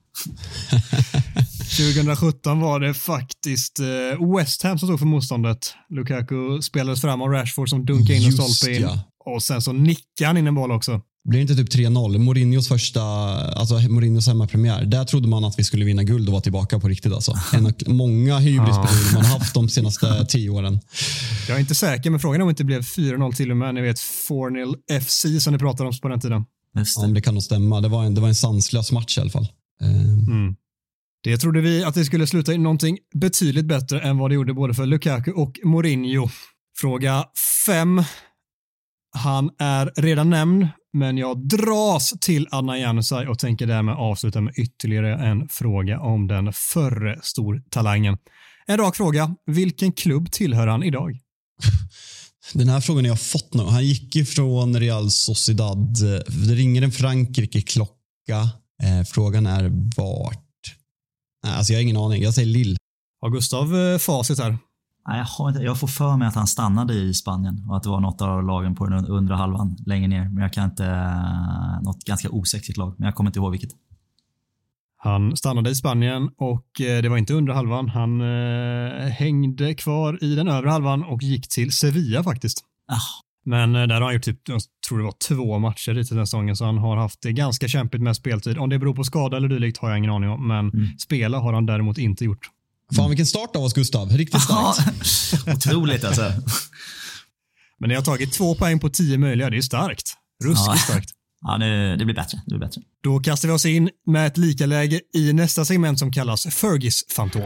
[1.77, 5.73] 2017 var det faktiskt eh, West Ham som stod för motståndet.
[5.89, 8.81] Lukaku spelades fram av Rashford som dunkade in och Just stolpe in.
[8.81, 8.99] ja.
[9.25, 11.01] Och sen så nickade han in en boll också.
[11.29, 12.17] Blir det inte typ 3-0?
[12.17, 14.85] Mourinhos första, alltså Mourinhos hemmapremiär.
[14.85, 17.13] Där trodde man att vi skulle vinna guld och vara tillbaka på riktigt.
[17.13, 17.33] Alltså.
[17.53, 20.79] En många hybrisperioder man haft de senaste tio åren.
[21.47, 23.75] Jag är inte säker, men frågan är om det inte blev 4-0 till och med.
[23.75, 23.97] Ni vet
[24.29, 26.45] 4-0 FC som ni pratade om på den tiden.
[26.77, 27.13] Just Ja, det.
[27.13, 27.81] det kan nog stämma.
[27.81, 29.47] Det var en, det var en sanslös match i alla fall.
[29.81, 29.89] Eh,
[30.27, 30.55] Mm.
[31.23, 34.53] Det trodde vi att det skulle sluta i någonting betydligt bättre än vad det gjorde
[34.53, 36.29] både för Lukaku och Mourinho.
[36.77, 37.25] Fråga
[37.65, 38.03] 5.
[39.17, 44.53] Han är redan nämnd, men jag dras till Anna Janusaj och tänker därmed avsluta med
[44.57, 48.17] ytterligare en fråga om den förre stortalangen.
[48.65, 49.35] En rak fråga.
[49.45, 51.19] Vilken klubb tillhör han idag?
[52.53, 53.63] Den här frågan har jag fått nu.
[53.63, 55.97] Han gick ju från Real Sociedad.
[56.47, 58.49] Det ringer en Frankrike-klocka.
[58.83, 60.47] Eh, frågan är vart.
[61.47, 62.23] Alltså jag har ingen aning.
[62.23, 62.77] Jag säger Lille.
[63.21, 64.57] Har Gustav eh, facit här?
[65.07, 67.99] Nej, jag, jag får för mig att han stannade i Spanien och att det var
[67.99, 70.29] något av lagen på den undre halvan längre ner.
[70.29, 70.85] Men jag kan inte...
[71.81, 73.71] Något ganska osexigt lag, men jag kommer inte ihåg vilket.
[74.97, 77.89] Han stannade i Spanien och eh, det var inte under halvan.
[77.89, 82.63] Han eh, hängde kvar i den övre halvan och gick till Sevilla faktiskt.
[82.87, 82.95] Ah,
[83.45, 86.27] Men eh, där har han gjort typ, jag tror det var två matcher hittills den
[86.27, 88.57] säsongen, så han har haft det ganska kämpigt med speltid.
[88.57, 91.53] Om det beror på skada eller dylikt har jag ingen aning om, men spela har
[91.53, 92.49] han däremot inte gjort.
[92.95, 94.09] Fan vilken start av oss Gustav.
[94.17, 95.47] Riktigt Ja, starkt.
[95.67, 96.33] otroligt alltså.
[97.79, 100.13] Men ni har tagit två poäng på tio möjliga, det är starkt.
[100.43, 100.75] Ruskigt Ja.
[100.77, 101.09] starkt.
[101.41, 102.41] Ja, det, det blir bättre.
[102.45, 102.81] Det blir bättre.
[103.03, 107.41] Då kastar vi oss in med ett likaläge i nästa segment som kallas Fergis Fantom.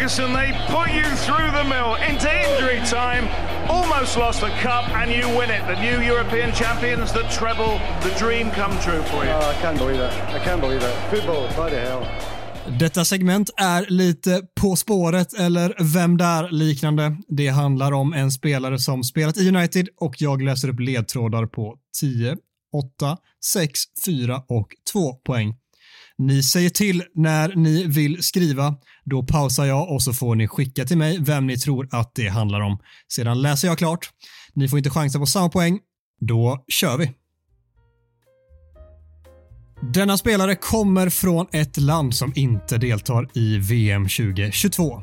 [0.00, 3.28] Ferguson, they put you through the mill into injury time.
[3.68, 5.62] Almost lost the cup, and you win it.
[5.66, 9.30] The new European champions, the treble, the dream come true for you.
[9.30, 10.12] Oh, I can't believe it.
[10.34, 10.94] I can't believe it.
[11.10, 12.06] Football, bloody hell.
[12.78, 17.16] Detta segment är lite På spåret eller Vem där liknande.
[17.28, 21.76] Det handlar om en spelare som spelat i United och jag läser upp ledtrådar på
[22.00, 22.36] 10,
[22.72, 25.54] 8, 6, 4 och 2 poäng.
[26.20, 28.74] Ni säger till när ni vill skriva.
[29.04, 32.28] Då pausar jag och så får ni skicka till mig vem ni tror att det
[32.28, 32.78] handlar om.
[33.12, 34.10] Sedan läser jag klart.
[34.54, 35.78] Ni får inte chansa på samma poäng.
[36.20, 37.12] Då kör vi.
[39.92, 45.02] Denna spelare kommer från ett land som inte deltar i VM 2022.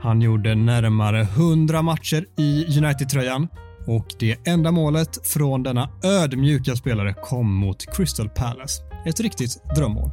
[0.00, 3.48] Han gjorde närmare 100 matcher i United-tröjan
[3.86, 8.87] och det enda målet från denna ödmjuka spelare kom mot Crystal Palace.
[9.06, 10.10] Ett riktigt drömmål.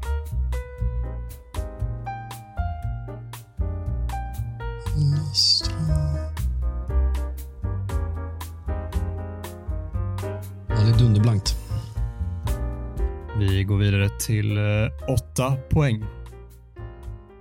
[10.69, 11.55] Ja, det är dunderblankt.
[13.39, 14.57] Vi går vidare till
[15.33, 16.05] 8 poäng.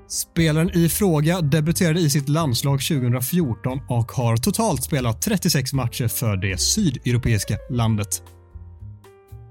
[0.08, 6.36] Spelaren i fråga debuterade i sitt landslag 2014 och har totalt spelat 36 matcher för
[6.36, 8.22] det sydeuropeiska landet.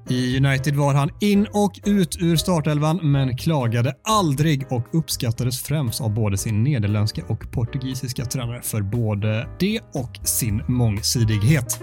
[0.09, 6.01] I United var han in och ut ur startelvan men klagade aldrig och uppskattades främst
[6.01, 11.81] av både sin nederländska och portugisiska tränare för både det och sin mångsidighet.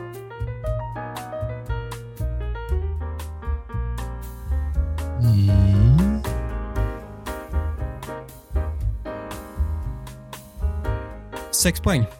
[5.22, 6.22] Mm.
[11.52, 12.19] Sex poäng.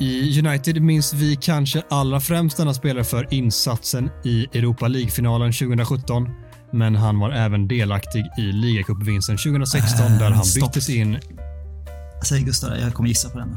[0.00, 6.28] I United minns vi kanske allra främst denna spelare för insatsen i Europa League-finalen 2017.
[6.72, 10.72] Men han var även delaktig i ligacupvinsten 2016 Äh, där han stopp.
[10.72, 11.18] byttes in.
[12.28, 13.56] Säg Gustav, jag kommer gissa på den.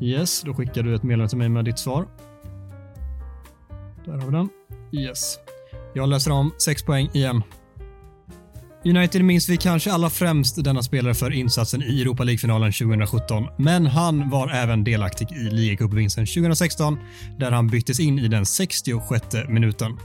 [0.00, 2.06] Yes, då skickar du ett meddelande till mig med ditt svar.
[4.04, 4.48] Där har vi den.
[4.92, 5.38] Yes.
[5.94, 7.42] Jag läser om 6 poäng igen.
[8.84, 13.86] United minns vi kanske allra främst denna spelare för insatsen i Europa League-finalen 2017, men
[13.86, 16.98] han var även delaktig i ligacupvinsten 2016
[17.38, 19.98] där han byttes in i den 66 minuten.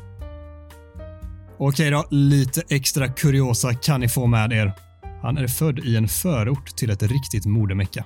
[1.58, 4.74] Okej då, lite extra kuriosa kan ni få med er.
[5.22, 8.06] Han är född i en förort till ett riktigt modemecka.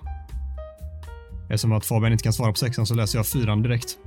[1.49, 3.97] Eftersom att Fabian inte kan svara på sexan så läser jag fyran direkt.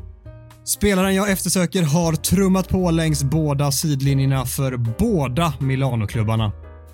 [0.65, 6.53] Spelaren jag eftersöker har trummat på längs båda sidlinjerna för båda Milano-klubbarna.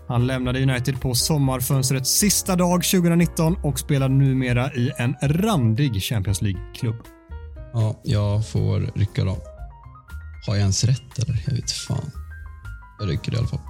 [0.08, 6.42] Han lämnade United på sommarfönstrets sista dag 2019 och spelar numera i en randig Champions
[6.42, 6.96] League-klubb.
[7.72, 9.36] Ja, jag får rycka då.
[10.46, 11.42] Har jag ens rätt eller?
[11.46, 12.10] Jag vet fan.
[12.98, 13.60] Jag rycker i alla fall.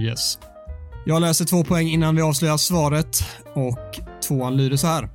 [0.00, 0.38] Yes.
[1.06, 3.24] Jag läser två poäng innan vi avslöjar svaret
[3.54, 5.08] och tvåan lyder så här.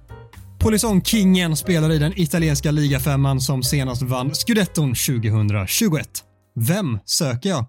[0.63, 6.09] Polisong-kingen spelar i den italienska ligafemman som senast vann scudetton 2021.
[6.55, 7.65] Vem söker jag?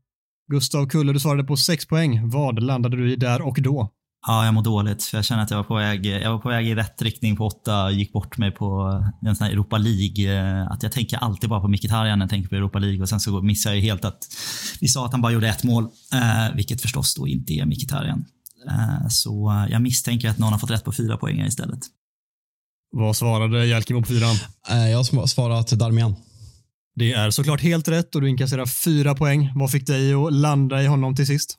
[0.50, 2.30] Gustav Kulle, du svarade på 6 poäng.
[2.30, 3.90] Vad landade du i där och då?
[4.26, 6.48] Ja, jag mår dåligt för jag känner att jag var på väg, jag var på
[6.48, 10.50] väg i rätt riktning på åtta, gick bort mig på en sån här Europa League.
[10.60, 13.08] Eh, att jag tänker alltid bara på Mkhitaryan när jag tänker på Europa League och
[13.08, 14.18] sen så missar jag ju helt att
[14.80, 18.24] vi sa att han bara gjorde ett mål, eh, vilket förstås då inte är Mkhitaryan.
[18.68, 21.80] Eh, så jag misstänker att någon har fått rätt på fyra poäng istället.
[22.96, 24.36] Vad svarade Jalkemo på fyran?
[24.70, 26.14] Eh, Jag sm- svarat Darmian.
[26.96, 29.52] Det är såklart helt rätt och du inkasserar fyra poäng.
[29.54, 31.58] Vad fick dig att landa i honom till sist?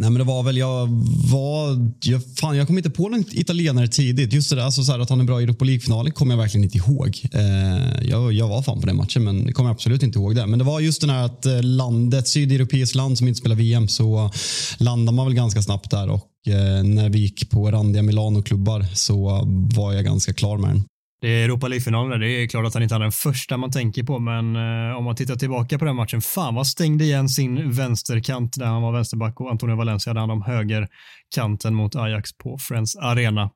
[0.00, 0.88] Nej men det var väl, jag
[1.32, 4.32] var, jag, fan jag kom inte på någon italienare tidigt.
[4.32, 6.38] Just det där, alltså så här att han är bra i Europa League-finalen kommer jag
[6.38, 7.26] verkligen inte ihåg.
[7.32, 10.46] Eh, jag, jag var fan på den matchen men kommer absolut inte ihåg det.
[10.46, 13.56] Men det var just den här att eh, landet, ett sydeuropeiskt land som inte spelar
[13.56, 14.30] VM så
[14.78, 19.42] landar man väl ganska snabbt där och eh, när vi gick på randiga Milano-klubbar så
[19.74, 20.84] var jag ganska klar med den.
[21.20, 22.20] Det är Europa League-finalen.
[22.20, 25.04] Det är klart att han inte är den första man tänker på, men eh, om
[25.04, 28.92] man tittar tillbaka på den matchen, fan vad stängde igen sin vänsterkant där han var
[28.92, 33.50] vänsterback och Antonio Valencia hade hand om högerkanten mot Ajax på Friends Arena.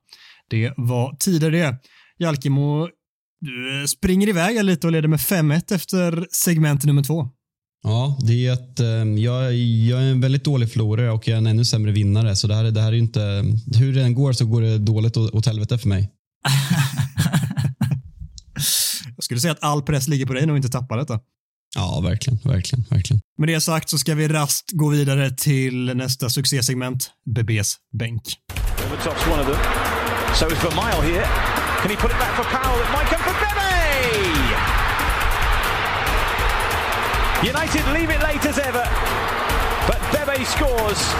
[0.49, 1.75] Det var tider det.
[2.19, 2.89] Jalkemo,
[3.41, 7.29] du eh, springer iväg lite och leder med 5-1 efter segment nummer två.
[7.83, 11.37] Ja, det är att eh, jag, jag är en väldigt dålig förlorare och jag är
[11.37, 12.35] en ännu sämre vinnare.
[12.35, 13.45] Så det här, det här är inte,
[13.79, 16.11] hur det än går så går det dåligt åt helvete för mig.
[19.15, 21.19] Jag skulle säga att all press ligger på dig nu och inte tappa detta.
[21.75, 23.21] Ja, verkligen, verkligen, verkligen.
[23.37, 28.21] Med det sagt så ska vi raskt gå vidare till nästa succésegment, Bebes bänk.
[28.77, 29.57] Berbatov's one of them.
[30.35, 31.25] So is Vermeil here.
[31.81, 32.81] Can he put it back for Powell?
[32.81, 33.53] It might come for Bebe!
[37.43, 38.87] United leave it late as ever,
[39.87, 41.13] but Bebe scores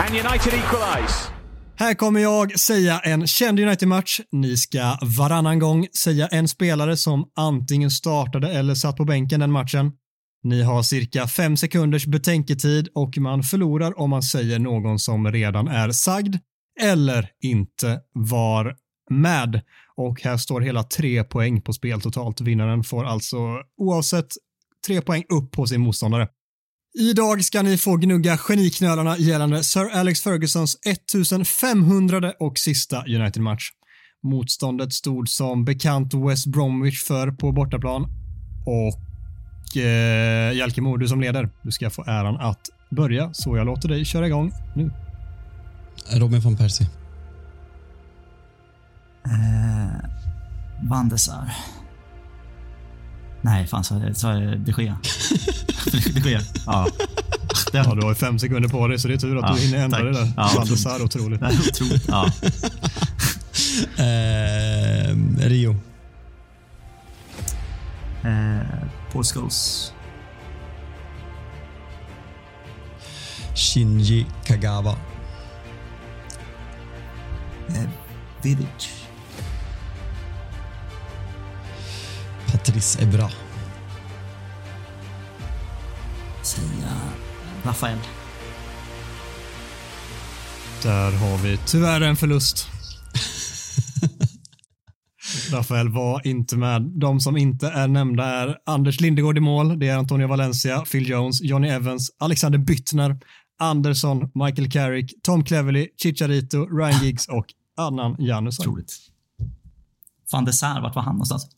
[0.00, 1.33] and United equalise.
[1.76, 4.20] Här kommer jag säga en känd United-match.
[4.32, 9.52] Ni ska varannan gång säga en spelare som antingen startade eller satt på bänken den
[9.52, 9.92] matchen.
[10.42, 15.68] Ni har cirka fem sekunders betänketid och man förlorar om man säger någon som redan
[15.68, 16.36] är sagd
[16.80, 18.76] eller inte var
[19.10, 19.62] med.
[19.96, 22.40] Och här står hela tre poäng på spel totalt.
[22.40, 23.38] Vinnaren får alltså
[23.76, 24.28] oavsett
[24.86, 26.28] tre poäng upp på sin motståndare.
[26.98, 33.70] Idag ska ni få gnugga geniknölarna gällande Sir Alex Fergusons 1500 och sista United-match.
[34.22, 38.02] Motståndet stod som bekant West Bromwich för på bortaplan
[38.66, 43.88] och eh, Jalkemo, du som leder, du ska få äran att börja så jag låter
[43.88, 44.90] dig köra igång nu.
[46.12, 46.86] Robin van Persie.
[49.26, 50.10] Eh,
[50.90, 51.50] Van de Sar.
[53.42, 54.98] Nej, fan sa jag, sa jag de Gea?
[55.92, 56.40] De Gea.
[56.66, 56.86] Ja.
[57.72, 57.84] Den.
[57.84, 59.60] Ja, du har ju fem sekunder på dig så det är tur att Ja, du
[59.60, 60.06] hinner ändra tack.
[60.06, 60.32] det där.
[60.36, 61.40] Ja, Van der Sar, otroligt.
[61.40, 62.08] Det är otroligt.
[62.08, 62.30] Ja.
[63.96, 65.16] Eh,
[65.48, 65.76] Rio.
[68.24, 69.92] Eh, Scholes.
[73.54, 74.96] Shinji Kagawa.
[77.68, 77.88] Eh,
[78.42, 78.88] Vidic.
[82.52, 83.30] Patrice Evra.
[87.64, 87.98] Rafael.
[90.82, 92.68] Där har vi tyvärr en förlust.
[95.52, 96.82] Rafael var inte med.
[96.82, 99.78] De som inte är nämnda är Anders Lindegård i mål.
[99.78, 103.18] Det är Antonio Valencia, Phil Jones, Johnny Evans, Alexander Byttner,
[103.58, 107.46] Andersson, Michael Carrick, Tom Cleverley, Chicharito, Ryan Giggs och
[107.76, 108.68] Annan Janusson.
[108.68, 108.92] Otroligt.
[110.32, 111.48] Van de Sar, vart var han någonstans?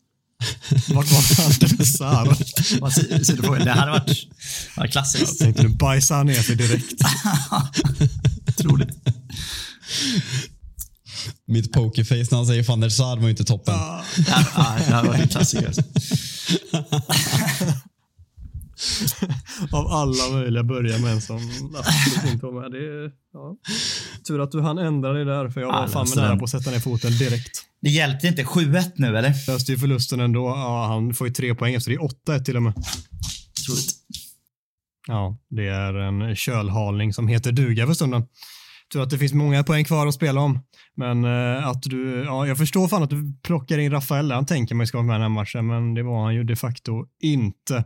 [0.87, 2.37] Vart var Anders Sar?
[2.81, 3.55] Vad säger säger du på?
[3.55, 4.27] Det hade varit,
[4.77, 5.39] varit klassiskt.
[5.39, 7.01] Tänkte du bajsa ner sig direkt.
[8.47, 8.89] Otroligt.
[11.47, 13.73] Mitt pokerface när han säger van der Sar var ju inte toppen.
[13.73, 14.03] Ja,
[14.77, 15.67] det här var en klassiker.
[15.67, 15.81] alltså.
[19.71, 22.71] Av alla möjliga börja med en som absolut inte var med.
[22.71, 23.55] Det är, ja.
[24.27, 26.51] Tur att du hann ändra dig där, för jag var Ja, fan nära på att
[26.51, 27.66] sätta ner foten direkt.
[27.81, 28.43] Det hjälpte inte.
[28.43, 29.33] 7-1 nu, eller?
[29.47, 30.47] Löste ju förlusten ändå.
[30.47, 31.91] Ja, han får ju tre poäng efter.
[31.91, 32.73] Det är 8-1 till och med.
[33.61, 33.93] Otroligt.
[35.07, 38.25] Ja, det är en kölhalning som heter duga för stunden.
[38.93, 40.59] Tur att det finns många poäng kvar att spela om.
[40.95, 44.31] Men eh, att du, ja, jag förstår fan att du plockar in Rafael.
[44.31, 46.43] Han tänker man ska vara med i den här matchen, men det var han ju
[46.43, 47.83] de facto inte.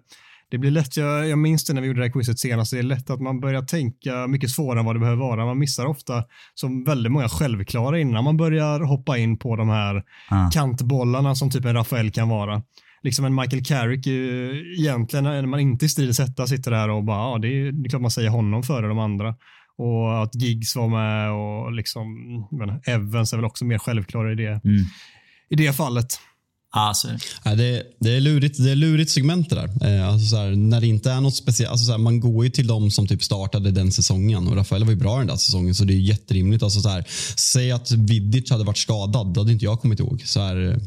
[0.51, 2.79] Det blir lätt, jag, jag minns det när vi gjorde det här quizet senast, det
[2.79, 5.45] är lätt att man börjar tänka mycket svårare än vad det behöver vara.
[5.45, 6.23] Man missar ofta
[6.55, 10.49] som väldigt många självklara innan man börjar hoppa in på de här Ja.
[10.53, 12.61] kantbollarna som typ en Rafael kan vara.
[13.03, 17.03] Liksom en Michael Carrick ju egentligen när man inte i stil sätta sitter där och
[17.03, 19.35] bara, ja det är, det är klart man säger honom före de andra.
[19.77, 22.05] Och att Giggs var med och liksom,
[22.51, 24.83] men Evans är väl också mer självklar i det, Mm.
[25.49, 26.07] i det fallet.
[26.73, 27.07] Alltså,
[27.43, 29.95] Ja, det, det, är lurigt, det är lurigt segment det där.
[29.97, 31.71] Eh, alltså så här, när det inte är något speciellt.
[31.71, 34.91] Alltså här, man går ju till de som typ startade den säsongen och Rafael var
[34.91, 36.63] ju bra den där säsongen så det är jätterimligt.
[36.63, 37.05] Alltså så här,
[37.38, 40.23] säg att Vidic hade varit skadad, då hade inte jag kommit ihåg.
[40.25, 40.77] Så här, eh,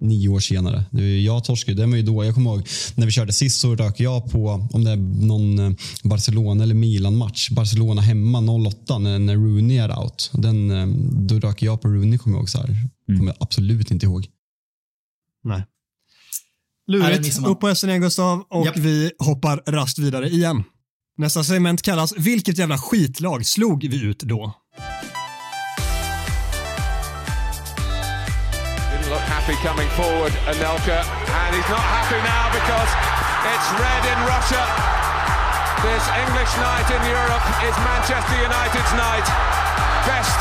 [0.00, 0.84] nio år senare.
[0.92, 3.74] Är- Jag torskade, det var ju då, jag kommer ihåg när vi körde sist så
[3.76, 5.70] rök jag på om det är någon eh,
[6.02, 7.50] Barcelona eller Milan-match.
[7.50, 10.30] Barcelona hemma 08 när, när Rooney är out.
[10.32, 10.86] Den, eh,
[11.26, 12.50] då rök jag på Rooney kommer jag ihåg.
[12.50, 12.76] Så här.
[13.06, 14.26] kommer jag absolut inte ihåg.
[15.44, 15.66] Nej.
[16.86, 17.38] Lurigt.
[17.46, 18.76] Upp på hästen igen Gustav och Japp.
[18.76, 20.64] vi hoppar rast vidare igen.
[21.16, 24.54] Nästa segment kallas Vilket jävla skitlag slog vi ut då?
[28.90, 30.98] Didn't look happy coming forward, Anelka,
[31.40, 32.90] and he's not happy now because
[33.52, 34.62] it's red in Russia.
[35.88, 39.26] This English night in Europe is Manchester United's night.
[40.10, 40.40] Best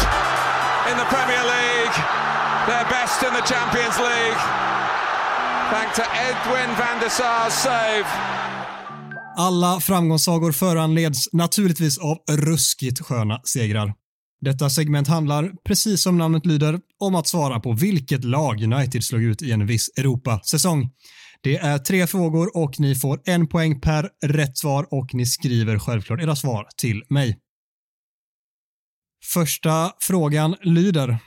[0.89, 1.95] in the Premier League,
[2.67, 4.72] they're best in the Champions League.
[5.73, 8.05] Thanks to Edwin van der Sar's save.
[9.38, 13.93] Alla framgångssagor föranleds naturligtvis av ruskigt sköna segrar.
[14.41, 19.23] Detta segment handlar, precis som namnet lyder, om att svara på vilket lag United slog
[19.23, 20.89] ut i en viss Europa-säsong.
[21.41, 25.79] Det är tre frågor och ni får en poäng per rätt svar och ni skriver
[25.79, 27.38] självklart era svar till mig.
[29.33, 31.17] Första frågan lyder.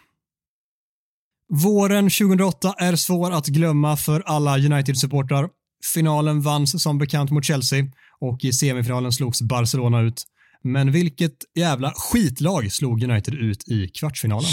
[1.49, 5.49] Våren 2008 är svår att glömma för alla United-supportrar.
[5.95, 7.85] Finalen vanns som bekant mot Chelsea
[8.21, 10.25] och i semifinalen slogs Barcelona ut.
[10.63, 14.51] Men vilket jävla skitlag slog United ut i kvartsfinalen?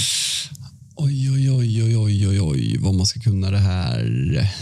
[0.96, 4.04] Oj, oj, oj, oj, oj, oj, oj, vad man ska kunna det här.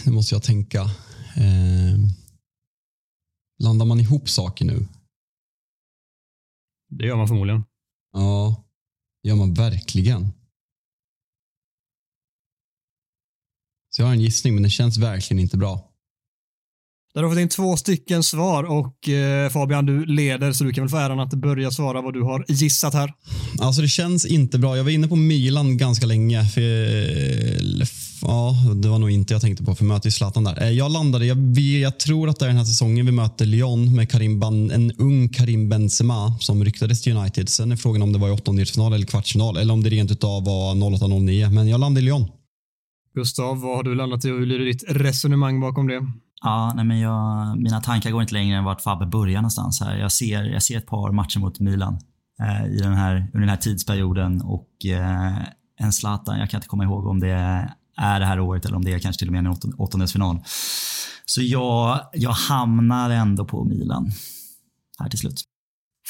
[0.05, 0.81] Nu måste jag tänka.
[1.35, 1.97] Eh,
[3.63, 4.87] landar man ihop saker nu?
[6.89, 7.63] Det gör man förmodligen.
[8.13, 8.63] Ja,
[9.23, 10.31] gör man verkligen.
[13.95, 15.87] Så jag har en gissning, men det känns verkligen inte bra.
[17.13, 20.73] Där har vi fått in två stycken svar och eh, Fabian, du leder så du
[20.73, 23.13] kan väl få äran att börja svara vad du har gissat här.
[23.59, 24.77] Alltså det känns inte bra.
[24.77, 26.45] Jag var inne på Milan ganska länge.
[26.45, 26.61] För,
[28.21, 30.61] ja, det var nog inte jag tänkte på för mötet i Zlatan där.
[30.63, 33.45] Eh, Jag landade, jag, vi, jag tror att det är den här säsongen vi möter
[33.45, 37.49] Lyon med Karim Ban, en ung Karim Benzema som ryktades till United.
[37.49, 40.45] Sen är frågan om det var i åttondelsfinal eller kvartsfinal eller om det rent utav
[40.45, 41.49] var 08-09.
[41.49, 42.27] Men jag landade i Lyon.
[43.15, 46.01] Gustav, vad har du landat i och hur lyder ditt resonemang bakom det?
[46.41, 49.81] Ja, nej men jag, mina tankar går inte längre än vart Fabbe börjar någonstans.
[49.81, 49.97] Här.
[49.97, 51.99] Jag, ser, jag ser ett par matcher mot Milan
[52.39, 55.37] eh, i den här, under den här tidsperioden och eh,
[55.79, 57.29] en Zlatan, jag kan inte komma ihåg om det
[57.97, 60.39] är det här året eller om det är kanske till och med en åt- åttondelsfinal.
[61.25, 64.11] Så jag, jag hamnar ändå på Milan
[64.99, 65.43] här till slut.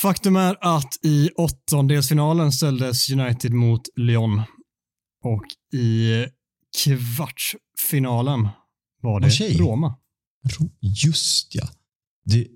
[0.02, 4.42] Faktum är att i åttondelsfinalen ställdes United mot Lyon
[5.24, 5.44] och
[5.80, 6.26] i
[6.84, 8.48] kvartsfinalen
[9.02, 9.58] var det Okej.
[9.58, 9.96] Roma.
[10.60, 11.68] Ro- Just ja.
[12.26, 12.48] Det,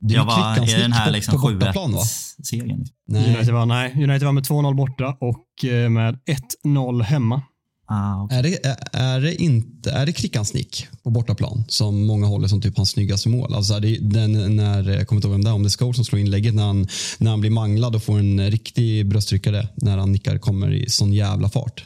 [0.00, 2.00] det Jag var, är den här liksom på, på bortaplan va?
[2.00, 2.86] 7-1-segern?
[3.08, 3.34] Nej.
[3.36, 6.18] United var, nej, United var med 2-0 borta och eh, med
[6.64, 7.42] 1-0 hemma.
[7.86, 8.38] Ah, okej.
[8.38, 12.48] Är det, är, är det inte, är det Klickans nick på bortaplan som många håller
[12.48, 13.54] som typ hans snyggaste mål?
[13.54, 15.78] Alltså är det den när, jag kommer inte ihåg vem det är, om det är
[15.78, 19.68] Scholes som slår inlägget när han, när han blir manglad och får en riktig brösttryckare
[19.74, 21.84] när han nickar kommer i sån jävla fart.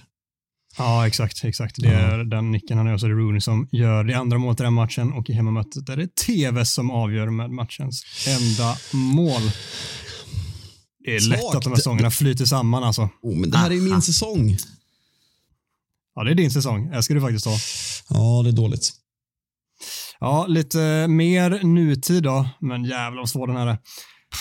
[0.79, 1.45] Ja, exakt.
[1.45, 1.77] exakt.
[1.79, 2.99] Det är den nicken han gör.
[2.99, 5.89] Så det är Rooney som gör det andra målet i den matchen och i hemmamötet
[5.89, 9.43] är det TV som avgör med matchens enda mål.
[11.05, 11.57] Det är lätt Svagt.
[11.57, 13.09] att de här säsongerna flyter samman alltså.
[13.23, 14.57] Oh, men det här är ju min säsong.
[16.15, 16.91] Ja, det är din säsong.
[16.93, 17.57] Jag ska du faktiskt ta.
[18.09, 18.91] Ja, det är dåligt.
[20.21, 23.79] Ja, lite mer nutid då, men jävlar vad svår den här är.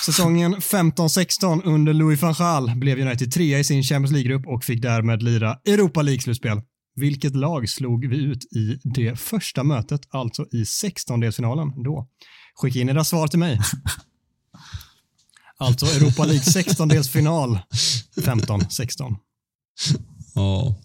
[0.06, 4.82] Säsongen 15-16 under Louis van Gaal blev United trea i sin Champions League-grupp och fick
[4.82, 6.62] därmed lira Europa League-slutspel.
[6.96, 12.08] Vilket lag slog vi ut i det första mötet, alltså i 16-delsfinalen då?
[12.56, 13.60] Skicka in era svar till mig.
[15.60, 17.60] Alltså Europa League 16-delsfinal
[18.16, 19.16] 15-16.
[20.36, 20.76] Ja.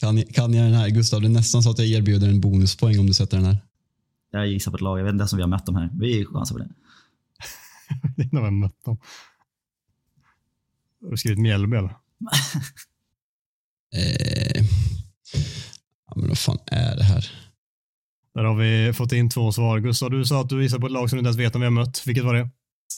[0.00, 1.20] Kan, jag- kan jag den här Gustav?
[1.20, 3.58] Det är nästan så att jag erbjuder en bonuspoäng om du sätter den här.
[4.30, 5.90] Jag gissar på ett lag, jag vet inte ens om vi har mött dem här.
[6.00, 6.68] Vi chansar på det.
[8.16, 8.98] Det är nog jag mött dem.
[11.02, 11.96] Har du skrivit Mjällby eller?
[13.92, 14.64] Eh,
[16.06, 17.30] ja, men vad fan är det här?
[18.34, 19.78] Där har vi fått in två svar.
[19.78, 21.60] Gustav, du sa att du gissar på ett lag som du inte ens vet om
[21.60, 22.02] vi har mött.
[22.06, 22.48] Vilket var det?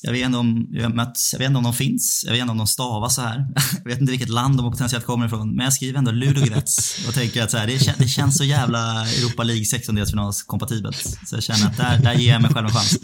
[0.02, 2.50] Jag vet, inte om, jag, mött, jag vet inte om de finns, jag vet inte
[2.50, 3.46] om de stavas så här.
[3.84, 7.14] Jag vet inte vilket land de potentiellt kommer ifrån, men jag skriver ändå Ludogorets och
[7.14, 11.18] tänker att så här, det, kän, det känns så jävla Europa League 16-delsfinals kompatibelt.
[11.26, 12.98] Så jag känner att där, där ger jag mig själv en chans.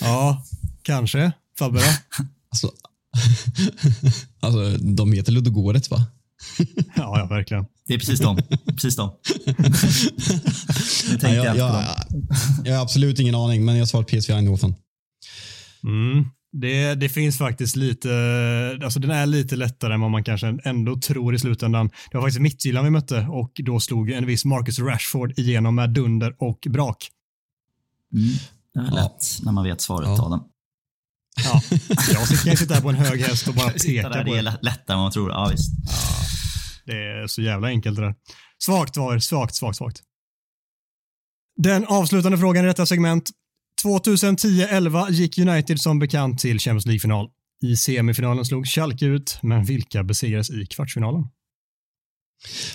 [0.00, 0.44] Ja,
[0.82, 1.32] kanske.
[1.58, 2.24] Fabbe då?
[2.50, 2.70] Alltså,
[4.40, 6.06] alltså, de heter Ludogorets va?
[6.96, 7.66] Ja, ja, verkligen.
[7.86, 8.38] Det är precis de.
[8.66, 9.10] Precis de.
[11.22, 11.84] Jag, jag, jag,
[12.64, 14.74] jag har absolut ingen aning, men jag svarar PSV Eindhoven.
[15.84, 16.24] Mm.
[16.52, 18.10] Det, det finns faktiskt lite,
[18.84, 21.90] alltså den är lite lättare än vad man kanske ändå tror i slutändan.
[22.10, 25.90] Det var faktiskt Midtjylland vi mötte och då slog en viss Marcus Rashford igenom med
[25.90, 27.08] dunder och brak.
[28.14, 28.28] Mm.
[28.74, 29.02] Det är väl Ja.
[29.02, 30.22] lätt när man vet svaret Ja.
[30.24, 30.40] av den.
[31.44, 31.62] Ja,
[32.12, 34.36] jag kan sitta här på en hög häst och bara peka där, på det är
[34.36, 34.42] det.
[34.42, 35.30] lä- lättare än man tror.
[35.30, 35.70] Ja, visst.
[36.86, 38.14] Det är så jävla enkelt det där.
[38.64, 40.02] Svagt var svagt, svagt, svagt.
[41.56, 43.30] Den avslutande frågan i detta segment.
[43.84, 47.28] 2010-11 gick United som bekant till Champions League-final.
[47.62, 51.24] I semifinalen slog Schalke ut, men vilka besegrades i kvartsfinalen?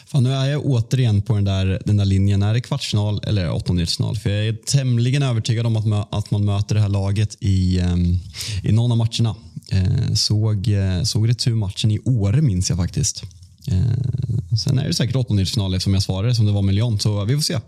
[0.05, 2.43] Fan, nu är jag återigen på den där, den där linjen.
[2.43, 4.18] Är det kvartsfinal eller åttondelsfinal?
[4.18, 8.18] För jag är tämligen övertygad om att, att man möter det här laget i, ehm,
[8.64, 9.36] i någon av matcherna.
[9.72, 13.24] Eh, såg, eh, såg returmatchen i Åre minns jag faktiskt.
[13.72, 17.26] Eh, sen är det säkert åttondelsfinal eftersom jag svarade som det var med Lyon, så
[17.26, 17.59] vi får se.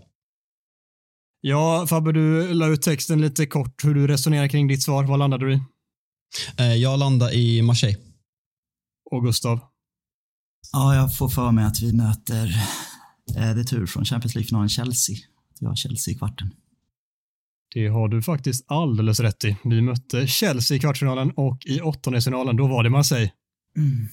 [1.40, 5.04] Ja, Fabbe, du la ut texten lite kort hur du resonerar kring ditt svar.
[5.04, 5.60] Vad landade du i?
[6.82, 7.98] Jag landar i Marseille.
[9.10, 9.60] Och Gustav?
[10.72, 12.46] Ja, jag får för mig att vi möter,
[13.36, 15.16] eh, det är tur från Champions League-finalen Chelsea.
[15.60, 16.50] Vi har Chelsea i kvarten.
[17.74, 19.56] Det har du faktiskt alldeles rätt i.
[19.64, 23.30] Vi mötte Chelsea i kvartsfinalen och i åttondelsfinalen, då var det Marseille.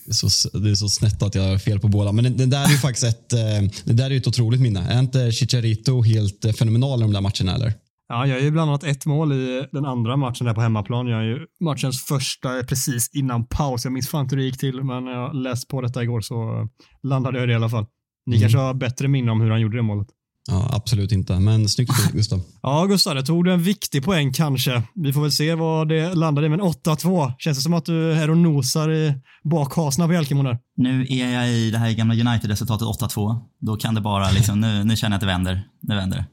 [0.05, 2.11] Det är, så, det är så snett att jag har fel på båda.
[2.11, 3.39] Men den, den där är ju faktiskt ett, eh,
[3.83, 4.79] det där är ett otroligt minne.
[4.79, 7.73] Är inte Chicharito helt eh, fenomenal i de där matcherna eller?
[8.13, 11.07] Ja, jag gör ju bland annat ett mål i den andra matchen där på hemmaplan.
[11.07, 13.83] Jag är ju matchens första precis innan paus.
[13.83, 16.67] Jag minns fan inte hur det gick till, men jag läste på detta igår så
[17.03, 17.85] landade jag i det i alla fall.
[18.25, 18.41] Ni Mm.
[18.41, 20.07] kanske har bättre minne om hur han gjorde det målet.
[20.49, 21.39] Ja, absolut inte.
[21.39, 22.41] Men snyggt Gustav.
[22.61, 24.83] Ja, Gustav, det tog du en viktig poäng kanske.
[24.95, 27.33] Vi får väl se vad det landade i, men 8-2.
[27.39, 30.57] Känns det som att du är och nosar i bakhasorna på Jalkemo där?
[30.77, 33.39] Nu är jag i det här gamla United-resultatet 8-2.
[33.59, 35.63] Då kan det bara liksom, nu, nu känner jag att det vänder.
[35.81, 36.25] Det vänder.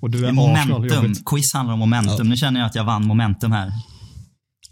[0.00, 1.14] Och du är momentum.
[1.26, 2.28] Quiz handlar om momentum.
[2.28, 3.72] Nu känner jag att jag vann momentum här.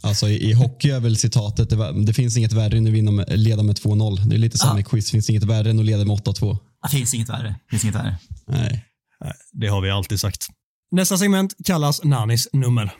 [0.03, 2.93] Alltså i, i hockey är väl citatet, det, var- det finns inget värre än att
[2.93, 4.16] vinna med, leda med 2-0.
[4.28, 4.80] Det är lite samma Ja.
[4.80, 6.59] i quiz, det finns inget värre än att leda med 8-2.
[6.82, 7.49] Det finns inget värre.
[7.49, 8.16] Det finns inget värre.
[8.49, 8.84] Nej.
[9.53, 10.47] Det har vi alltid sagt.
[10.93, 12.93] Nästa segment kallas Nanis nummer.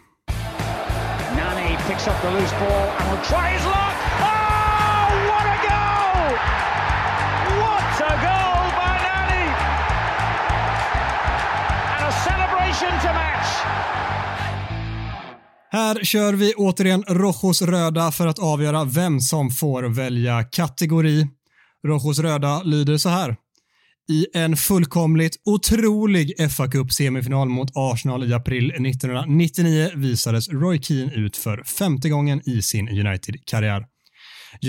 [1.37, 4.30] Nani picks up the loose ball and will try his luck.
[15.73, 21.27] Här kör vi återigen Rojos röda för att avgöra vem som får välja kategori.
[21.87, 23.37] Rojos röda lyder så här.
[24.11, 31.15] I en fullkomligt otrolig fa Cup semifinal mot Arsenal i april 1999 visades Roy Keane
[31.15, 33.85] ut för femte gången i sin United-karriär.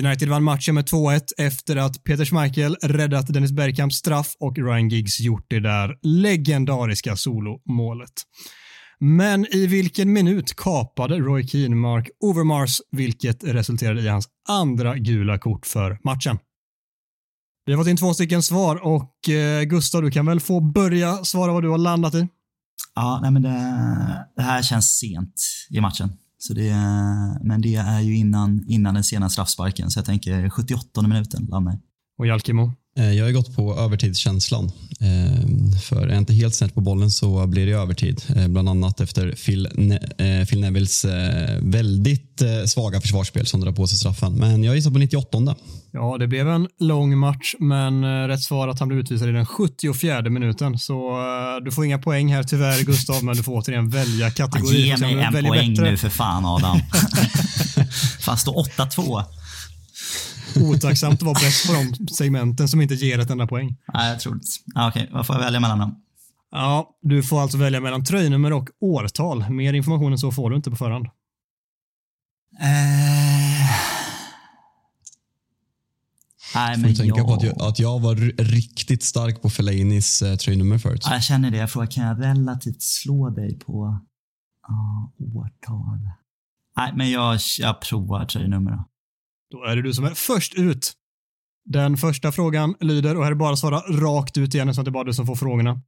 [0.03, 4.89] United vann matchen med 2-1 efter att Peter Schmeichel räddat Dennis Bergkamps straff och Ryan
[4.89, 8.13] Giggs gjort det där legendariska solomålet.
[8.99, 15.39] Men i vilken minut kapade Roy Keane Mark Overmars, vilket resulterade i hans andra gula
[15.39, 16.37] kort för matchen?
[17.65, 21.25] Vi har fått in två stycken svar och eh, Gustav, du kan väl få börja
[21.25, 22.27] svara vad du har landat i?
[22.95, 23.49] Ja, nej men det,
[24.35, 25.33] det här känns sent
[25.69, 26.09] i matchen.
[26.43, 26.73] Så det,
[27.41, 31.45] men det är ju innan, innan den sena straffsparken, så jag tänker 78 minuten
[32.17, 32.73] Och Jalkimo?
[32.97, 34.71] Eh, jag har gått på övertidskänslan.
[34.99, 38.23] Eh, för är jag inte helt snett på bollen så blir det övertid.
[38.35, 41.05] Eh, bland annat efter Phil, ne Phil Nevilles
[41.59, 44.33] väldigt svaga försvarsspel som drar på sig straffen.
[44.33, 45.55] Men jag gissar på 98.
[45.91, 49.45] Ja, det blev en lång match, men rätt svar att han blev utvisad i den
[49.45, 50.79] 74 minuten.
[50.79, 51.19] Så
[51.65, 54.81] du får inga poäng här tyvärr, Gustav, men du får återigen välja kategori.
[54.81, 55.91] Ge mig en poäng bättre.
[55.91, 56.79] nu för fan, Adam.
[58.19, 59.23] fan, står 8-2
[60.57, 63.77] otacksamt att vara bäst på de segmenten som inte ger ett enda poäng.
[63.93, 64.47] Nej, jag tror inte.
[64.75, 65.13] Ah, Okej, okay.
[65.13, 65.95] vad får jag välja mellan dem?
[66.51, 69.49] Ja, du får alltså välja mellan tröjnummer och årtal.
[69.49, 71.05] Mer information än så får du inte på förhand.
[72.59, 72.71] Eh...
[76.55, 77.27] Nej, men tänka jag...
[77.27, 81.01] på att jag, att jag var riktigt stark på Felainis eh, tröjnummer förut.
[81.05, 81.57] Ja, jag känner det.
[81.57, 83.99] Jag frågar, kan jag relativt slå dig på
[84.67, 86.09] ja, årtal?
[86.77, 88.85] Nej, men jag, jag provar tröjnummer då.
[89.51, 90.93] Då är det du som är först ut.
[91.65, 94.85] Den första frågan lyder, och här är bara att svara rakt ut igen så att
[94.85, 95.81] det är bara du som får frågorna.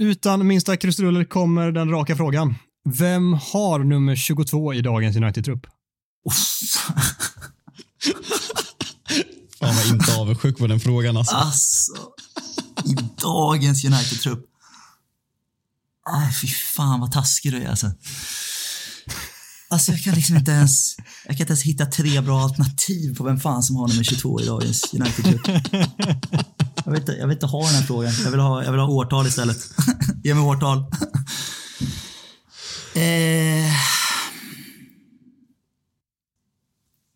[0.00, 2.54] Utan minsta krusiduller kommer den raka frågan.
[2.84, 5.66] Vem har nummer 22 i dagens United-trupp?
[9.58, 11.36] Fan vad inte avundsjuk på den frågan alltså.
[11.36, 11.92] Alltså,
[12.84, 14.46] i dagens United-trupp.
[16.10, 17.90] Aj, fy fan vad taskig du är alltså.
[19.72, 23.24] Alltså jag kan liksom inte ens, jag kan inte ens hitta tre bra alternativ på
[23.24, 25.40] vem fan som har nummer 22 i dagens United Cup.
[26.84, 28.12] Jag vill, inte, jag vill inte ha den här frågan.
[28.24, 29.56] Jag vill ha, jag vill ha årtal istället.
[30.24, 30.78] Ge mig årtal.
[32.94, 33.72] eh...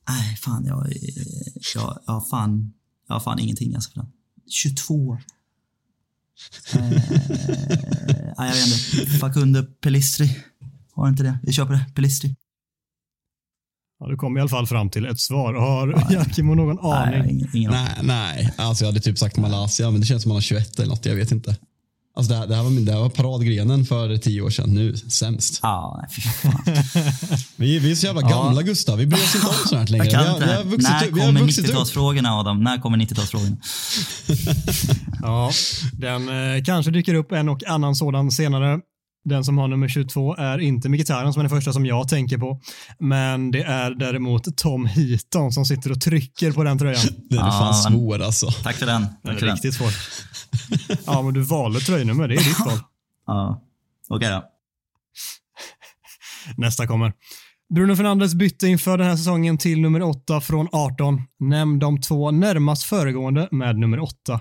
[0.08, 0.92] Nej, fan jag,
[1.74, 2.72] jag, jag, har fan,
[3.08, 4.10] jag har fan ingenting alltså för den.
[4.48, 5.18] 22.
[6.72, 6.80] Eh,
[8.38, 9.18] nej, jag vet inte.
[9.18, 10.36] Facundo Pelistri.
[10.92, 11.38] Har inte det.
[11.42, 11.86] Vi kör på det.
[11.94, 12.36] Pelistri.
[14.00, 15.54] Ja, du kom i alla fall fram till ett svar.
[15.54, 17.38] Har Jakimo någon aning?
[17.38, 20.36] Nej, ingen, nej, nej, alltså jag hade typ sagt Malaysia, men det känns som man
[20.36, 21.06] har 21 eller något.
[21.06, 21.56] Jag vet inte.
[22.16, 24.70] Alltså det, här, det, här var, det här var paradgrenen för tio år sedan.
[24.74, 25.60] Nu sämst.
[25.62, 26.62] Ja, nej, fy fan.
[27.56, 28.66] vi, vi är så jävla gamla ja.
[28.66, 28.98] Gustav.
[28.98, 30.04] Vi bryr oss inte om sånt här längre.
[30.04, 32.64] Vi har, vi har vuxit, När kommer 90-talsfrågorna Adam?
[32.64, 33.56] När kommer 90-talsfrågorna?
[35.22, 35.50] ja,
[35.92, 38.80] den eh, kanske dyker upp en och annan sådan senare.
[39.28, 42.38] Den som har nummer 22 är inte Mkhitaryan som är den första som jag tänker
[42.38, 42.60] på.
[42.98, 47.06] Men det är däremot Tom Heaton som sitter och trycker på den tröjan.
[47.30, 48.50] Den är fan svår alltså.
[48.50, 49.06] Tack för den.
[49.22, 49.90] Den är riktigt svår.
[51.06, 52.28] ja, men du valde tröjnummer.
[52.28, 52.78] Det är ditt val.
[53.26, 53.62] Ja,
[54.08, 54.44] okej okay då.
[56.56, 57.12] Nästa kommer.
[57.74, 61.22] Bruno Fernandes bytte inför den här säsongen till nummer 8 från 18.
[61.40, 64.40] Nämn de två närmast föregående med nummer 8.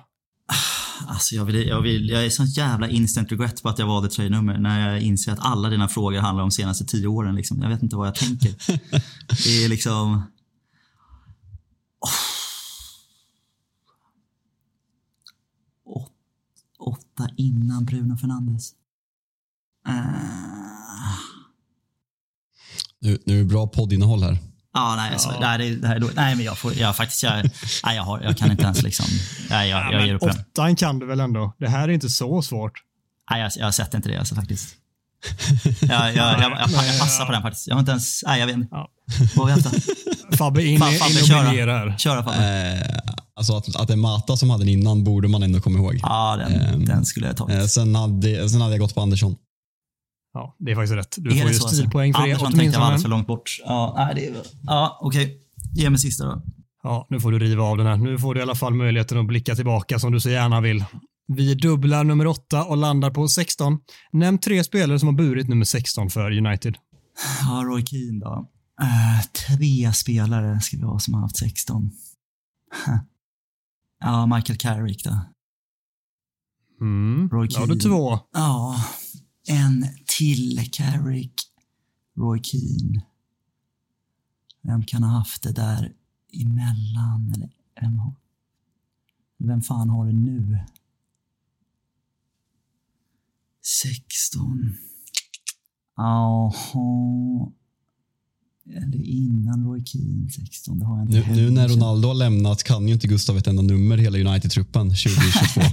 [1.08, 4.10] Alltså jag, vill, jag, vill, jag är sån jävla instant regret på att jag valde
[4.10, 7.36] tröjnummer när jag inser att alla dina frågor handlar om de senaste tio åren.
[7.36, 7.62] Liksom.
[7.62, 8.56] Jag vet inte vad jag tänker.
[9.46, 10.24] det är liksom...
[12.02, 12.10] Oh.
[16.80, 18.74] åtta innan Bruno Fernandes.
[19.88, 21.16] Uh.
[23.00, 24.38] Nu, nu är det bra poddinnehåll här.
[24.76, 25.58] Ja, nej, alltså, ja.
[25.58, 26.16] nej, det, här är dåligt.
[26.16, 27.50] Nej, men jag får, jag faktiskt, jag,
[27.84, 29.06] nej, jag, har, jag kan inte ens liksom,
[29.50, 30.30] nej, jag, ja, jag ger upp den.
[30.54, 31.54] Åttan kan du väl ändå?
[31.60, 32.74] Det här är inte så svårt.
[33.32, 34.76] Nej, jag, jag har sett inte det alltså faktiskt.
[35.82, 37.68] jag, jag, jag, jag, jag passar på den faktiskt.
[37.68, 38.68] Jag har inte ens, nej jag vet inte.
[38.72, 38.90] Ja.
[39.36, 39.88] Vad har vi haft
[40.30, 40.38] då?
[40.38, 41.98] Fabbe in, Fan, Fabbe, in och briljerar.
[41.98, 42.80] Köra Fabbe.
[42.82, 45.80] Eh, alltså att, att det är Mata som hade den innan borde man ändå komma
[45.80, 46.00] ihåg.
[46.02, 47.56] Ja, den, eh, den skulle jag tagit.
[47.56, 49.36] Eh, sen, hade, sen hade jag gått på Andersson.
[50.36, 51.16] Ja, det är faktiskt rätt.
[51.18, 51.68] Du är får ju alltså?
[51.68, 52.58] stilpoäng för Andersson det.
[52.58, 53.58] tänkte jag långt bort.
[53.66, 55.26] Ja, nej, det är, ja okej.
[55.26, 55.38] Okay.
[55.76, 56.42] Ge mig sista då.
[56.84, 57.98] Ja, nu får du riva av den här.
[57.98, 60.86] Nu får du i alla fall möjligheten att blicka tillbaka som du så gärna vill.
[61.28, 63.80] Vi dubblar nummer 8 och landar på 16.
[64.12, 66.78] Nämn tre spelare som har burit nummer 16 för United.
[67.42, 68.50] Ja, Roy Keane då.
[68.82, 71.92] Uh, tre spelare ska vi ha som har haft 16.
[74.00, 75.20] ja, Michael Carrick då.
[76.82, 77.30] Mm.
[77.30, 77.68] Roy Keane.
[77.68, 78.20] Ja, du två.
[78.34, 78.76] Ja,
[79.48, 81.34] en till Carrick,
[82.18, 83.06] Roy Keane.
[84.62, 85.94] Vem kan ha haft det där
[86.34, 87.34] emellan?
[87.36, 87.50] Eller
[87.82, 88.14] vem, har,
[89.38, 90.58] vem fan har det nu?
[93.62, 94.76] 16.
[95.96, 97.52] Jaha.
[98.70, 100.80] Eller innan Roy Keane 16.
[100.80, 101.68] Det har jag inte Nu, nu när.
[101.68, 105.62] Ronaldo har lämnat kan ju inte Gustav ett enda nummer hela United-truppen 2022.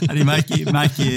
[0.00, 1.10] Ja, det märker, märker,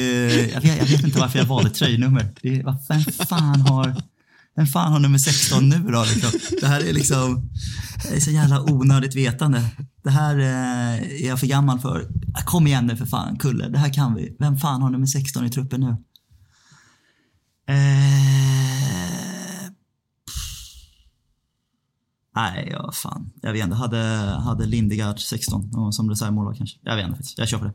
[0.54, 2.28] jag, vet, jag vet inte varför jag valde tröjnummer.
[2.42, 2.50] Det
[2.90, 3.96] vem, fan har,
[4.56, 6.06] vem fan har nummer 16 nu då?
[6.14, 6.32] Liksom?
[6.62, 7.50] Det här är liksom
[8.04, 9.64] det är så jävla onödigt vetande.
[10.04, 12.08] Det här eh, är jag för gammal för.
[12.46, 13.70] Kom igen nu för fan, Kulle.
[13.70, 14.36] Det här kan vi.
[14.40, 15.96] Vem fan har nummer 16 i truppen nu?
[17.70, 18.77] Eh,
[22.38, 23.32] Nej, ja, fan.
[23.42, 23.76] Jag vet inte.
[23.76, 23.98] Hade,
[24.46, 26.80] hade Lindegard 16 och som reservmålvakt kanske.
[26.82, 27.38] Jag vet inte faktiskt.
[27.38, 27.74] Jag kör på det.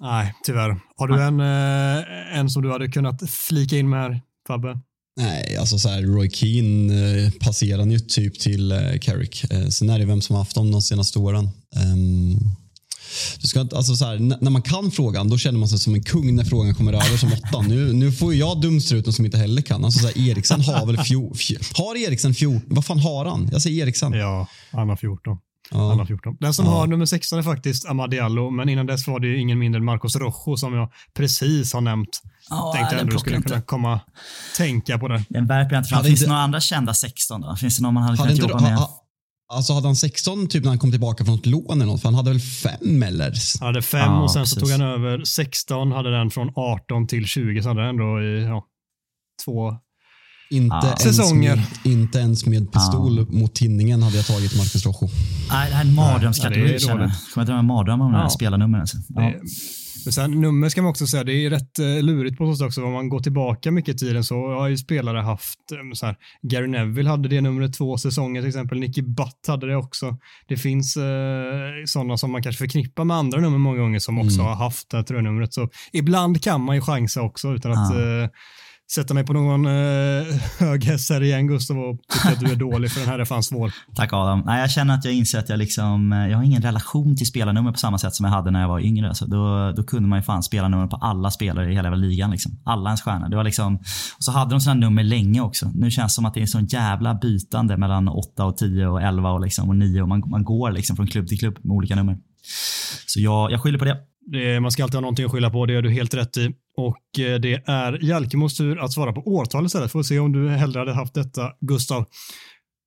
[0.00, 0.80] Nej, tyvärr.
[0.96, 4.80] Har du en, eh, en som du hade kunnat flika in med här, Fabbe?
[5.16, 9.44] Nej, alltså så här, Roy Keane eh, passerade ju typ till eh, Carrick.
[9.70, 11.44] Sen är det vem som har haft dem de senaste åren.
[11.76, 12.38] Ehm,
[13.40, 16.02] du ska, alltså så här, när man kan frågan, då känner man sig som en
[16.02, 17.60] kung när frågan kommer över som åtta.
[17.68, 19.84] Nu, nu får ju jag dumstruten som inte heller kan.
[19.84, 22.62] Alltså så här, Eriksen har väl fjol, fj- Har Eriksen 14?
[22.74, 23.48] Vad fan har han?
[23.52, 24.12] Jag säger Eriksen.
[24.12, 25.36] Ja, han har 14.
[25.70, 25.88] Ja.
[25.88, 26.36] Han har 14.
[26.40, 26.70] Den som Ja.
[26.72, 29.84] har nummer 16 är faktiskt Amadiallo, men innan dess var det ju ingen mindre än
[29.84, 32.20] Marcos Rojo som jag precis har nämnt.
[32.50, 33.48] Ja, Tänkte ändå du skulle inte.
[33.48, 34.00] kunna komma
[34.56, 35.24] tänka på det.
[35.28, 36.04] Den jag inte fram.
[36.04, 37.56] Finns det inte- några andra kända 16 då?
[37.56, 38.76] Finns det någon man hade Hade kunnat jobba med?
[38.78, 38.90] ha,
[39.52, 42.00] alltså hade han 16 typ när han kom tillbaka från ett lån eller något?
[42.00, 43.32] För han hade väl fem eller?
[43.60, 44.72] Han hade fem Ja, och sen så precis.
[44.72, 48.42] tog han över 16, hade den från 18 till 20, så hade han ändå i
[48.42, 48.64] ja,
[49.44, 49.72] två
[50.50, 50.86] Inte, Ja.
[50.86, 51.56] ens Säsonger.
[51.56, 55.08] Med, inte ens med pistol mot tinningen hade jag tagit Marcus Rojo.
[55.50, 57.10] Nej, det här är en mardrömskategori Ja, känner jag.
[57.34, 58.30] Kommer jag drömma mardrömmar om de här Ja.
[58.30, 58.80] spelarnumren?
[58.80, 58.96] Alltså.
[59.08, 59.32] Ja.
[60.04, 62.66] Men sen nummer ska man också säga, det är rätt eh, lurigt på så sätt
[62.66, 62.84] också.
[62.84, 66.16] Om man går tillbaka mycket i tiden så har ju spelare haft, eh, så här,
[66.42, 70.16] Gary Neville hade det numret två säsonger till exempel, Nicky Butt hade det också.
[70.48, 71.02] Det finns eh,
[71.86, 74.46] sådana som man kanske förknippar med andra nummer många gånger som också Mm.
[74.46, 75.54] har haft det här tröjnumret.
[75.54, 78.22] Så ibland kan man ju chansa också utan att Ja.
[78.22, 78.28] eh,
[78.92, 80.24] sätta mig på någon eh,
[80.58, 83.24] hög häst här igen Gustav och tycka att du är dålig för den här är
[83.24, 83.72] fan svår.
[83.94, 84.42] Tack Adam.
[84.46, 87.26] Nej, jag känner att jag inser att jag liksom, eh, jag har ingen relation till
[87.26, 89.08] spelarnummer på samma sätt som jag hade när jag var yngre.
[89.08, 92.30] Alltså, då, då kunde man ju fan spelarnummer på alla spelare i hela ligan.
[92.30, 92.52] Liksom.
[92.64, 93.28] Alla ens stjärnor.
[93.28, 93.76] Det var liksom,
[94.16, 95.70] och så hade de sådana nummer länge också.
[95.74, 99.02] Nu känns det som att det är sån jävla bytande mellan 8 och 10 och
[99.02, 101.74] 11 och, liksom, och 9 och man, man går liksom från klubb till klubb med
[101.74, 102.18] olika nummer.
[103.06, 103.96] Så jag, jag skyller på det.
[104.26, 106.54] Det, man ska alltid ha någonting att skylla på, det gör du helt rätt i.
[106.76, 109.92] Och eh, det är Jalkemos tur att svara på årtal istället.
[109.92, 112.04] Får se om du hellre hade haft detta, Gustav.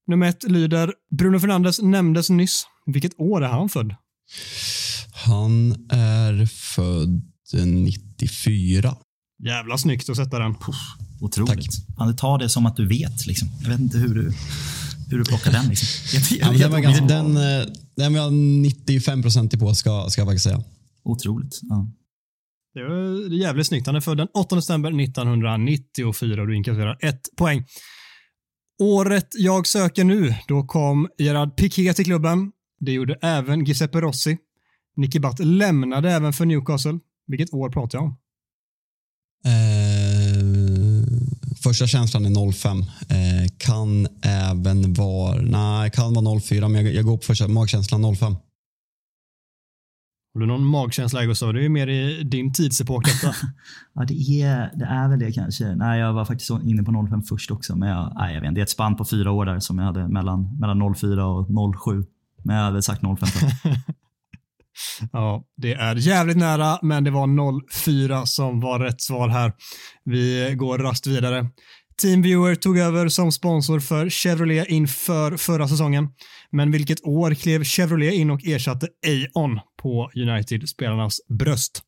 [0.08, 2.64] Nummer ett lyder, Bruno Fernandes nämndes nyss.
[2.86, 3.96] Vilket år är han född?
[5.26, 7.22] Han är född
[7.66, 8.96] 94.
[9.44, 10.56] Jävla snyggt att sätta den.
[11.22, 11.86] Otroligt.
[11.98, 13.28] Fan, det tar det som att du vet.
[13.28, 13.48] Liksom.
[13.62, 14.34] Jag vet inte hur du,
[15.10, 15.70] hur du plockar den.
[15.70, 15.88] Liksom.
[16.14, 20.10] Jag, jag, Ja, den, var ganska, den, eh, den var jag 95 procent på ska,
[20.10, 20.64] ska jag faktiskt säga.
[21.04, 21.60] Otroligt.
[21.62, 21.88] Ja.
[22.78, 23.88] Det är jävligt snyggt.
[23.88, 27.66] Han är född den 8 december 1994 och du inkasserar ett poäng.
[28.80, 32.52] Året jag söker nu, då kom Gerard Piqué till klubben.
[32.80, 34.38] Det gjorde även Giuseppe Rossi.
[34.96, 37.00] Nicky Butt lämnade även för Newcastle.
[37.28, 38.18] Vilket år pratar jag om?
[39.46, 40.38] Eh,
[41.64, 42.80] första känslan är 05.
[42.80, 42.86] Eh,
[43.58, 48.36] kan även vara, nej, kan vara 04, men jag, jag går på första magkänslan 05.
[50.38, 51.54] Har du någon magkänsla Gustav?
[51.54, 53.36] Det är ju mer i din tidsepok detta.
[53.94, 55.76] Ja, det är, det är väl det kanske.
[55.76, 57.76] Nej, jag var faktiskt inne på 05 först också.
[57.76, 58.60] Men jag, nej, jag vet inte.
[58.60, 61.48] Det är ett spann på fyra år där som jag hade mellan, mellan 04 och
[61.86, 62.04] 07.
[62.44, 63.46] Men jag hade sagt 05 först.
[65.12, 67.28] Ja, det är jävligt nära, men det var
[67.86, 69.54] 04 som var rätt svar här.
[70.04, 71.50] Vi går rast vidare.
[72.02, 76.08] Teamviewer tog över som sponsor för Chevrolet inför förra säsongen.
[76.52, 78.88] Men vilket år klev Chevrolet in och ersatte
[79.36, 81.82] Aon på United-spelarnas bröst?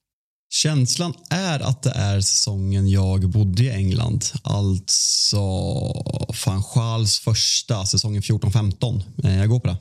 [0.52, 4.26] Känslan är att det är säsongen jag bodde i England.
[4.44, 5.38] Alltså
[6.46, 9.02] van Schals första, säsongen 14-15.
[9.24, 9.78] Eh, jag går på det.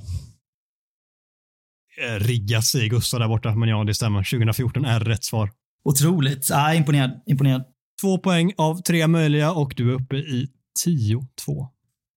[2.07, 4.18] Eh, Riggas säger Gustav där borta, men ja, det stämmer.
[4.18, 5.51] 2014 är rätt svar.
[5.85, 6.51] Otroligt.
[6.51, 7.11] Ja, imponerad.
[7.26, 7.64] imponerad.
[8.01, 10.49] Två poäng av tre möjliga och du är uppe i
[10.86, 11.66] 10-2.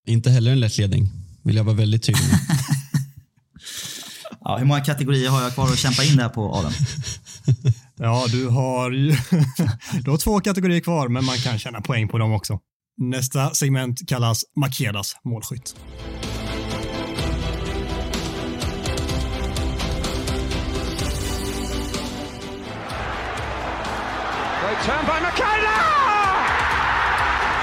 [0.08, 1.08] Inte heller en lätt ledning,
[1.44, 2.40] vill jag vara väldigt tydlig med.
[4.44, 6.72] Ja, hur många kategorier har jag kvar att kämpa in där på, Adam?
[7.98, 9.10] Ja, du har ju
[10.04, 12.60] du har två kategorier kvar, men man kan tjäna poäng på dem också.
[12.98, 15.76] Nästa segment kallas Makedas målskytt.
[24.62, 24.86] Great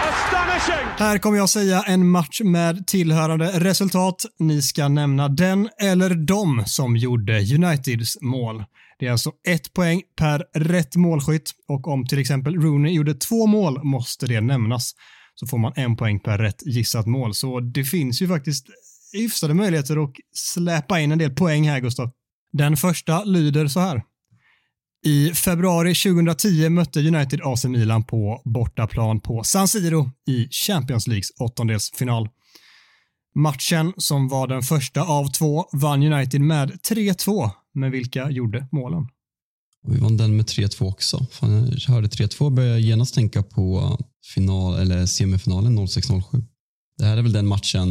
[0.08, 0.88] Astonishing!
[0.98, 4.24] Här kommer jag säga en match med tillhörande resultat.
[4.38, 8.64] Ni ska nämna den eller de som gjorde Uniteds mål.
[8.98, 13.46] Det är alltså ett poäng per rätt målskytt och om till exempel Rooney gjorde två
[13.46, 14.92] mål måste det nämnas.
[15.34, 17.34] Så får man en poäng per rätt gissat mål.
[17.34, 18.66] Så det finns ju faktiskt
[19.12, 22.10] hyfsade möjligheter att släpa in en del poäng här, Gustav.
[22.52, 24.02] Den första lyder så här.
[25.04, 31.30] I februari 2010 mötte United AC Milan på bortaplan på San Siro i Champions Leagues
[31.40, 32.28] åttondelsfinal.
[33.34, 39.06] Matchen, som var den första av två, vann United med 3-2, men vilka gjorde målen?
[39.84, 41.26] Och vi vann den med 3-2 också.
[41.30, 43.98] Fan, jag hörde 3-2 började jag genast tänka på
[44.34, 46.44] final, eller semifinalen 06-07.
[46.98, 47.88] Det här är väl den matchen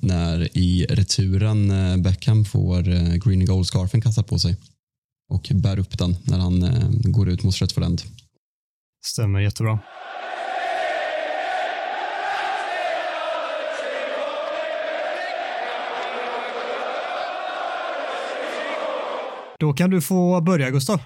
[0.00, 4.56] när i returen eh, Beckham får eh, green and gold scarfen kastad på sig
[5.28, 8.02] och bär upp den när han eh, går ut mot Stretford End.
[9.04, 9.78] Stämmer jättebra.
[19.58, 21.00] Då kan du få börja, Gustav.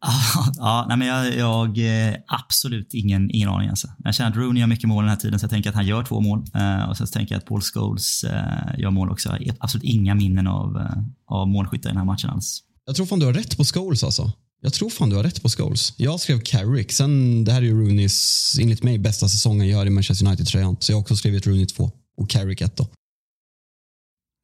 [0.56, 1.78] ja, nej, men jag, jag
[2.08, 3.68] eh, absolut ingen, ingen aning.
[3.68, 3.88] Alltså.
[4.04, 5.86] Jag känner att Rooney gör mycket mål den här tiden, så jag tänker att han
[5.86, 6.44] gör två mål.
[6.54, 9.28] Eh, och sen tänker jag att Paul Scholes eh, gör mål också.
[9.40, 12.62] Jag har absolut inga minnen av, eh, av målskyttar i den här matchen alls.
[12.88, 14.32] Jag tror fan du har rätt på Scholes alltså.
[14.60, 15.92] Jag tror fan du har rätt på Scholes.
[15.96, 16.92] Jag skrev Carrick.
[16.92, 20.76] Sen, det här är ju Rooneys, enligt mig, bästa säsong han gör i Manchester United-tröjan.
[20.80, 22.86] Så jag har också skrivit Rooney 2 och Carrick 1 då.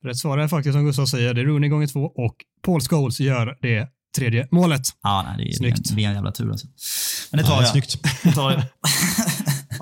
[0.05, 2.35] Rätt svar är faktiskt som Gustav säger, det är Rooney gånger två och
[2.65, 4.83] Paul Scholes gör det tredje målet.
[5.03, 5.97] Ja, nej, det är, Snyggt.
[5.97, 6.67] Det är en jävla tur alltså.
[7.31, 7.71] Men det tar Ja, jag.
[7.71, 7.99] snyggt.
[8.23, 8.63] Det tar jag.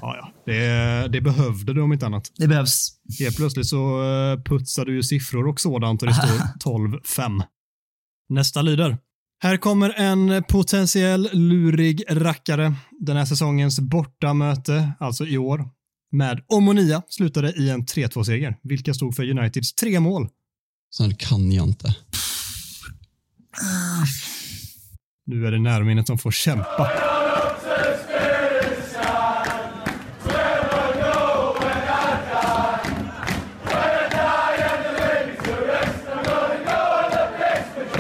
[0.05, 0.33] Ja, ja.
[0.53, 2.31] Det, det behövde du om inte annat.
[2.37, 2.89] Det behövs.
[3.19, 6.29] Helt plötsligt så eh, putsar du ju siffror och sådant och det står
[6.99, 7.43] 12-5.
[8.29, 8.99] Nästa lyder.
[9.43, 12.75] Här kommer en potentiell lurig rackare.
[13.01, 15.69] Den här säsongens bortamöte, alltså i år,
[16.13, 18.57] med Omonia slutade i en 3-2-seger.
[18.63, 20.29] Vilka stod för Uniteds tre mål?
[20.99, 21.97] Här kan jag inte.
[25.27, 27.12] Nu är det närminnet som får kämpa.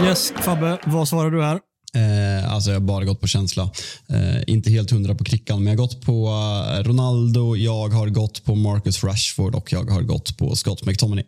[0.05, 1.61] Yes, Fabbe, vad svarar du här?
[1.94, 3.62] Eh, alltså jag har bara gått på känsla.
[4.09, 8.09] Eh, inte helt hundra på krickan, men jag har gått på eh, Ronaldo, jag har
[8.09, 11.24] gått på Marcus Rashford och jag har gått på Scott McTominay.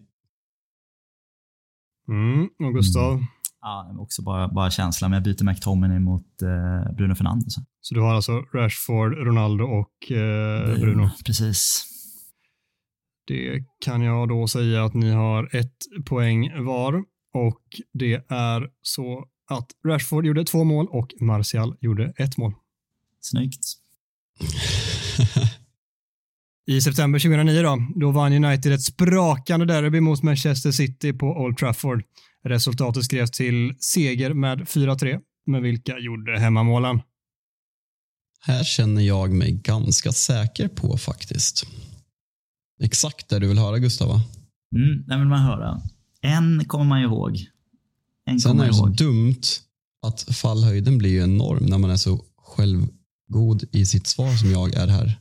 [2.08, 3.24] Mm, och Gustav?
[3.60, 7.54] Ja, det är också bara, bara känsla, men jag byter McTominay mot eh, Bruno Fernandes.
[7.80, 11.10] Så du har alltså Rashford, Ronaldo och eh, Bruno.
[11.26, 11.84] Precis.
[13.26, 17.04] Det kan jag då säga att ni har ett poäng var
[17.34, 17.62] och
[17.92, 22.52] det är så att Rashford gjorde två mål och Martial gjorde ett mål.
[23.20, 23.64] Snyggt.
[26.66, 31.56] I september 2009 då, då vann United ett sprakande derby mot Manchester City på Old
[31.56, 32.02] Trafford.
[32.44, 37.00] Resultatet skrevs till seger med 4-3, men vilka gjorde hemmamålen?
[38.40, 41.66] Här känner jag mig ganska säker på faktiskt.
[42.82, 44.20] Exakt det du vill höra Gustav va?
[44.76, 45.82] Mm, det vill man höra.
[46.24, 47.46] En kommer man ju ihåg.
[48.26, 49.42] En Sen är det så dumt
[50.06, 54.74] att fallhöjden blir ju enorm när man är så självgod i sitt svar som jag
[54.74, 55.18] är här.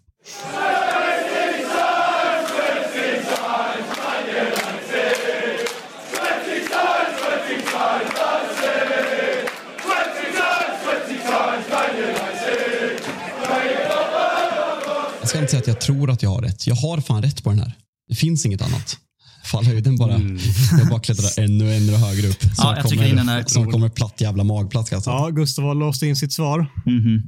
[15.19, 16.67] Jag ska inte säga att jag tror att jag har rätt.
[16.67, 17.73] Jag har fan rätt på den här.
[18.07, 18.97] Det finns inget annat.
[19.43, 20.11] Fallhöjden bara.
[20.79, 22.41] Jag bara klättrar ännu, ännu högre upp.
[22.55, 23.43] Snart jag trycker kommer, in den här.
[23.47, 24.93] snart kommer platt jävla magplats.
[24.93, 25.09] Alltså.
[25.09, 26.67] Ja, Gustav har låst in sitt svar.
[26.85, 27.21] Mhm.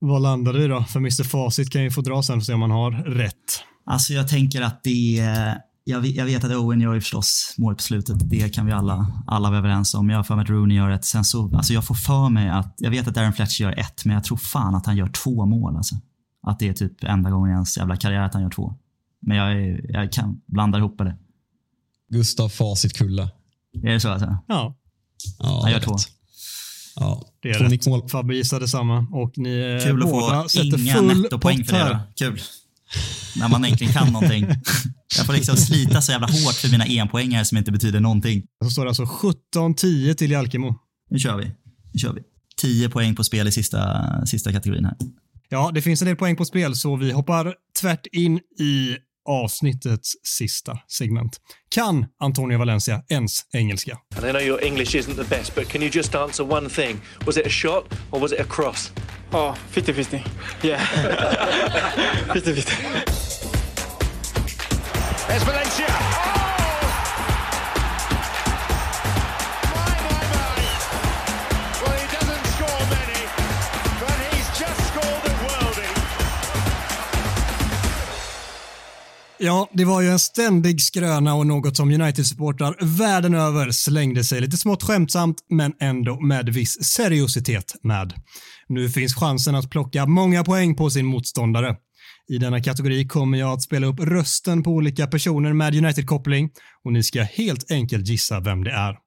[0.00, 0.84] Vad landar du då?
[0.84, 3.34] För Mr Facit kan ju få dra sen för att se om man har rätt.
[3.86, 7.54] Alltså jag tänker att det är, jag vet, jag vet att Owen gör ju förstås
[7.58, 8.30] mål på slutet.
[8.30, 10.10] Det kan vi alla, alla vara överens om.
[10.10, 11.04] Jag har för mig att Rooney gör ett.
[11.04, 14.04] Sen så, alltså jag får för mig att, jag vet att Darren Fletcher gör ett,
[14.04, 15.94] men jag tror fan att han gör två mål alltså.
[16.46, 18.74] Att det är typ enda gången i hans jävla karriär att han gör två.
[19.20, 21.16] Men jag, är, jag kan blanda ihop det.
[22.10, 23.30] Gustav Facit Kulla.
[23.82, 24.36] Är det så alltså?
[24.48, 24.76] Ja,
[25.38, 25.96] Ja, Han gör två.
[26.96, 27.22] Ja.
[27.42, 27.70] det är rätt.
[27.70, 28.08] nickmål.
[28.08, 31.84] Fabbe gissade samma och ni eh, Kul att båda få sätter inga nettopoäng för det.
[31.84, 31.94] här.
[31.94, 32.00] Då.
[32.16, 32.40] Kul.
[33.36, 34.46] När man egentligen kan någonting.
[35.16, 38.42] Jag får liksom slita så jävla hårt för mina enpoängare som inte betyder någonting.
[38.64, 40.74] Så står det alltså 17-10 till Jalkemo.
[41.10, 41.44] Nu kör vi.
[41.92, 42.20] Nu kör vi.
[42.56, 44.96] 10 poäng på spel i sista, sista kategorin här.
[45.48, 48.96] Ja, det finns en del poäng på spel så vi hoppar tvärt in i
[49.28, 51.36] avsnittets sista segment.
[51.74, 53.96] Kan Antonio Valencia ens engelska?
[54.16, 57.00] And I know your English isn't the best, but can you just answer one thing?
[57.26, 58.92] Was it a shot or was it a cross?
[59.32, 60.20] Oh, 50-50.
[60.62, 60.78] Yeah.
[62.28, 63.06] 50-50.
[65.28, 66.25] There's Valencia.
[79.38, 84.40] Ja, det var ju en ständig skröna och något som United-supportrar världen över slängde sig
[84.40, 88.12] lite smått skämtsamt, men ändå med viss seriositet med.
[88.68, 91.76] Nu finns chansen att plocka många poäng på sin motståndare.
[92.28, 96.50] I denna kategori kommer jag att spela upp rösten på olika personer med United-koppling
[96.84, 99.05] och ni ska helt enkelt gissa vem det är.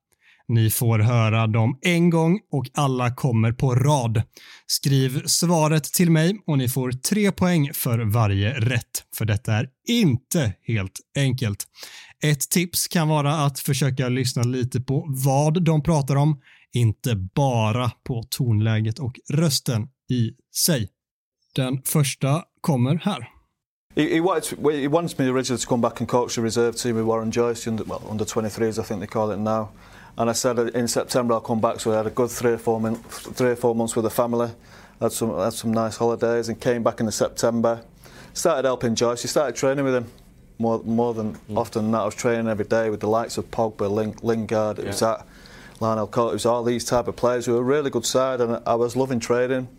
[0.50, 4.22] Ni får höra dem en gång och alla kommer på rad.
[4.68, 9.70] Skriv svaret till mig och ni får tre poäng för varje rätt, för detta är
[9.88, 11.68] inte helt enkelt.
[12.24, 16.42] Ett tips kan vara att försöka lyssna lite på vad de pratar om,
[16.74, 20.90] inte bara på tonläget och rösten i sig.
[21.56, 23.30] Den första kommer här.
[23.96, 26.96] He, he, wanted he wants me originally to come back and coach the reserve team
[26.96, 29.68] with Warren Joyce, under, well, under 23s I think they call it now.
[30.20, 32.58] And I said in September I'll come back, so I had a good three or
[32.58, 34.52] four, min, three or four months with the family,
[35.00, 37.82] had some, had some nice holidays, and came back in the September.
[38.34, 39.22] Started helping Joyce.
[39.22, 40.08] He started training with him
[40.58, 41.58] more, more than mm.
[41.58, 42.02] often than that.
[42.02, 45.26] I was training every day with the likes of Pogba, Ling, Lingard, it was that,
[45.80, 47.48] Lionel Cote, it was all these type of players.
[47.48, 49.70] We were a really good side, and I was loving training.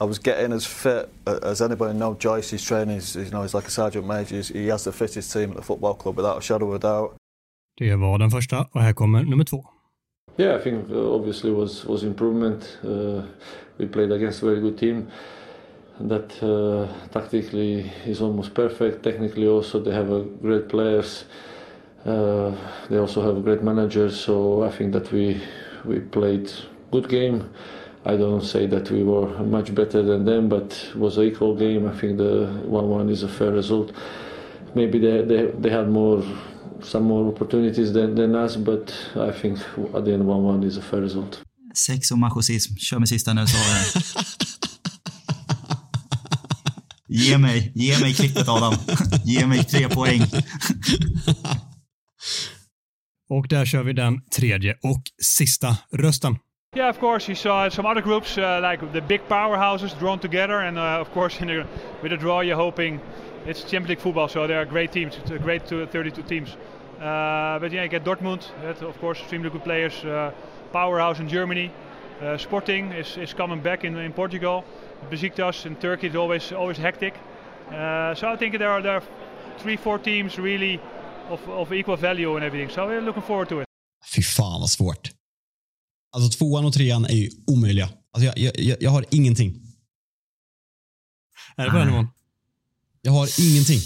[0.00, 2.14] I was getting as fit as anybody know.
[2.14, 4.34] Joyce, his training, he's, you know, he's like a sergeant major.
[4.34, 6.78] He's, he has the fittest team at the football club without a shadow of a
[6.80, 7.14] doubt.
[7.76, 9.73] Det var den första och här kommer nummer två.
[10.36, 12.78] Yeah, I think uh, obviously was was improvement.
[12.82, 13.22] Uh,
[13.78, 15.08] we played against a very good team
[16.00, 19.04] that uh, tactically is almost perfect.
[19.04, 20.08] Technically, also they have
[20.42, 21.24] great players.
[22.04, 22.52] Uh,
[22.90, 24.18] they also have great managers.
[24.20, 25.40] So I think that we
[25.84, 26.50] we played
[26.90, 27.48] good game.
[28.04, 31.86] I don't say that we were much better than them, but was an equal game.
[31.86, 33.92] I think the one-one is a fair result.
[34.74, 36.24] Maybe they they, they had more
[36.82, 39.58] some more opportunities than, than us, but I think
[39.94, 41.42] at the end 1-1 is a fair result.
[41.74, 42.76] Sex och machosism.
[42.76, 43.56] Kör med sista nu så
[47.08, 48.74] Ge mig, ge mig klippet Adam.
[49.24, 50.20] Ge mig tre poäng.
[53.30, 56.36] och där kör vi den tredje och sista rösten.
[56.76, 60.54] Yeah, of course, you saw some other groups uh, like the big powerhouses drawn together,
[60.54, 61.66] and uh, of course, a,
[62.02, 63.00] with a draw, you're hoping
[63.46, 66.56] it's Champions League football, so they are great teams, it's a great 32 teams.
[67.00, 70.04] Uh, but yeah, you get Dortmund, that, of course, extremely good players.
[70.04, 70.32] Uh,
[70.74, 71.70] powerhouse in Germany.
[72.20, 74.64] Uh, Sporting is, is coming back in, in Portugal.
[75.10, 77.14] Besiktas in Turkey is always always hectic.
[77.68, 79.02] Uh, so I think there are there are
[79.62, 80.80] three, four teams really
[81.30, 82.70] of, of equal value and everything.
[82.70, 83.66] So we're looking forward to it.
[84.14, 85.10] Fy fan vad svårt.
[86.12, 87.88] Alltså tvåan och trean är ju omöjliga.
[88.12, 89.60] Alltså jag, jag, jag har ingenting.
[91.56, 92.08] Är det på den nivån?
[93.06, 93.80] Jag har ingenting.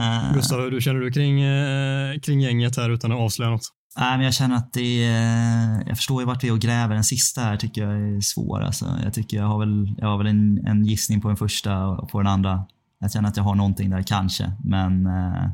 [0.00, 3.72] Uh, Gustav, hur känner du kring, uh, kring gänget här utan att avslöja något?
[3.98, 6.94] Nej, men jag känner att det är, jag förstår ju vart vi är och gräver.
[6.94, 8.60] Den sista här tycker jag är svår.
[8.60, 11.86] Alltså, jag tycker jag har väl, jag har väl en, en gissning på den första
[11.86, 12.64] och på den andra.
[12.98, 15.48] Jag känner att jag har någonting där kanske, men uh,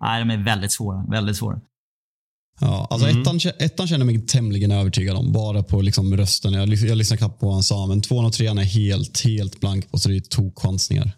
[0.00, 1.04] nej, de är väldigt svåra.
[1.08, 1.60] Väldigt svåra.
[2.60, 3.22] Ja, alltså mm.
[3.22, 6.52] ettan, ettan känner mig tämligen övertygad om, bara på liksom rösten.
[6.52, 9.60] Jag, jag lyssnade knappt på vad han sa, men tvåan och trean är helt, helt
[9.60, 11.12] blank på, så det är tokchansningar.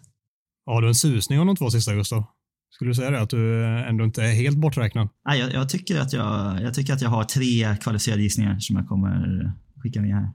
[0.65, 2.23] Har du en susning om de två sista, Gustav?
[2.69, 3.21] Skulle du säga det?
[3.21, 5.09] Att du ändå inte är helt borträknad?
[5.27, 8.75] Nej, jag, jag, tycker att jag, jag tycker att jag har tre kvalificerade gissningar som
[8.75, 10.29] jag kommer skicka med här.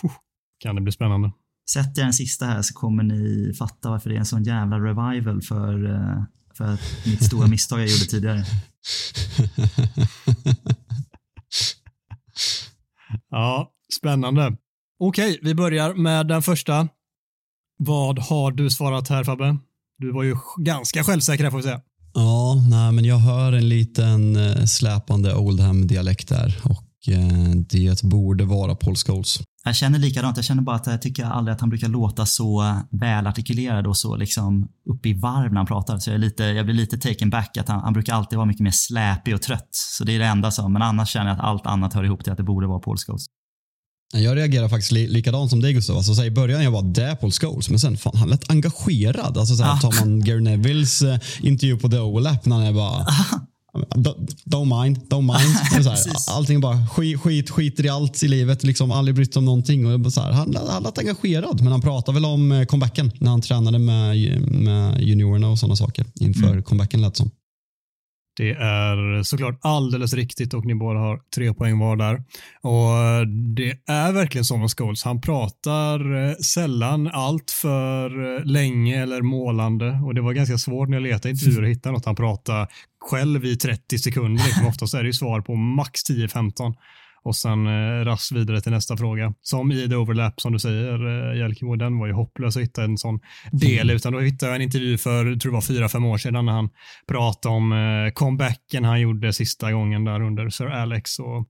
[0.60, 1.32] Kan det bli spännande?
[1.70, 4.76] Sätter jag den sista här så kommer ni fatta varför det är en sån jävla
[4.78, 6.24] revival för, eh,
[6.54, 6.78] för
[7.10, 8.44] mitt stora misstag jag gjorde tidigare
[13.30, 14.56] ja, spännande.
[14.98, 16.88] Okej, vi börjar med den första.
[17.78, 19.56] Vad har du svarat här Fabbe?
[19.98, 21.80] Du var ju ganska självsäker här, får vi säga.
[22.14, 26.85] Ja, nej, men jag hör en liten eh, släpande Oldham-dialekt där och
[27.68, 29.40] det borde vara Paul Scholes.
[29.64, 30.36] Jag känner likadant.
[30.36, 34.16] Jag känner bara att jag tycker aldrig att han brukar låta så välartikulerad och så
[34.16, 35.98] liksom upp i varv när han pratar.
[35.98, 38.46] Så jag, är lite, jag blir lite taken back att han, han brukar alltid vara
[38.46, 39.68] mycket mer släpig och trött.
[39.70, 42.24] Så det är det enda som, men annars känner jag att allt annat hör ihop
[42.24, 43.26] till att det borde vara Paul Scholes.
[44.14, 45.96] Jag reagerar faktiskt li likadant som dig Gustav.
[45.96, 49.38] Alltså, I början jag var där Paul Scholes, men sen fan, han lät engagerad.
[49.38, 52.72] Alltså, så här, Tar man Gary Nevilles eh, intervju på The Overlap när han är
[52.72, 53.06] bara
[54.44, 55.84] Don't mind, don't mind.
[55.84, 55.98] Så här,
[56.30, 58.64] allting bara skit, skit, skiter i allt i livet.
[58.64, 60.04] Liksom, aldrig brytt sig om någonting.
[60.04, 63.30] Och så här, han, han lät engagerad, men han pratade väl om eh, comebacken när
[63.30, 64.16] han tränade med,
[64.52, 66.62] med juniorerna och sådana saker inför mm.
[66.62, 67.30] comebacken lät som.
[68.36, 72.14] Det är såklart alldeles riktigt och ni båda har tre poäng var där.
[72.60, 75.04] Och det är verkligen som med Scholes.
[75.04, 80.88] Han pratar eh, sällan allt för eh, länge eller målande och det var ganska svårt
[80.88, 82.68] när jag letade intervjuer att hitta något han pratade
[83.10, 84.44] själv i 30 sekunder.
[84.44, 84.66] Liksom.
[84.68, 86.74] Oftast är det ju svar på max 10-15.
[87.26, 89.34] Och sen eh, rast vidare till nästa fråga.
[89.42, 92.84] Som i The Overlap, som du säger, eh, Jalkemo, den var ju hopplös att hitta
[92.84, 93.20] en sån
[93.52, 93.90] del.
[93.90, 93.96] Mm.
[93.96, 96.52] Utan då hittade jag en intervju för, tror det var fyra, fem år sedan, när
[96.52, 96.68] han
[97.08, 101.18] pratade om eh, comebacken han gjorde sista gången där under Sir Alex.
[101.18, 101.46] Och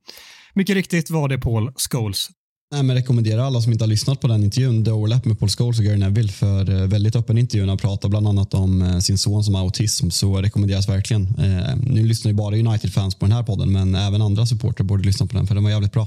[0.54, 2.28] mycket riktigt var det Paul Scholes.
[2.72, 5.48] Nej, men rekommenderar alla som inte har lyssnat på den intervjun, The Overlap med Paul
[5.48, 7.68] Scholes och Gary Neville, för eh, väldigt öppen intervju.
[7.68, 11.22] Han pratar bland annat om eh, sin son som har autism, så rekommenderas verkligen.
[11.22, 15.02] Eh, nu lyssnar ju bara United-fans på den här podden, men även andra supporter borde
[15.02, 16.06] lyssna på den, för den var jävligt bra.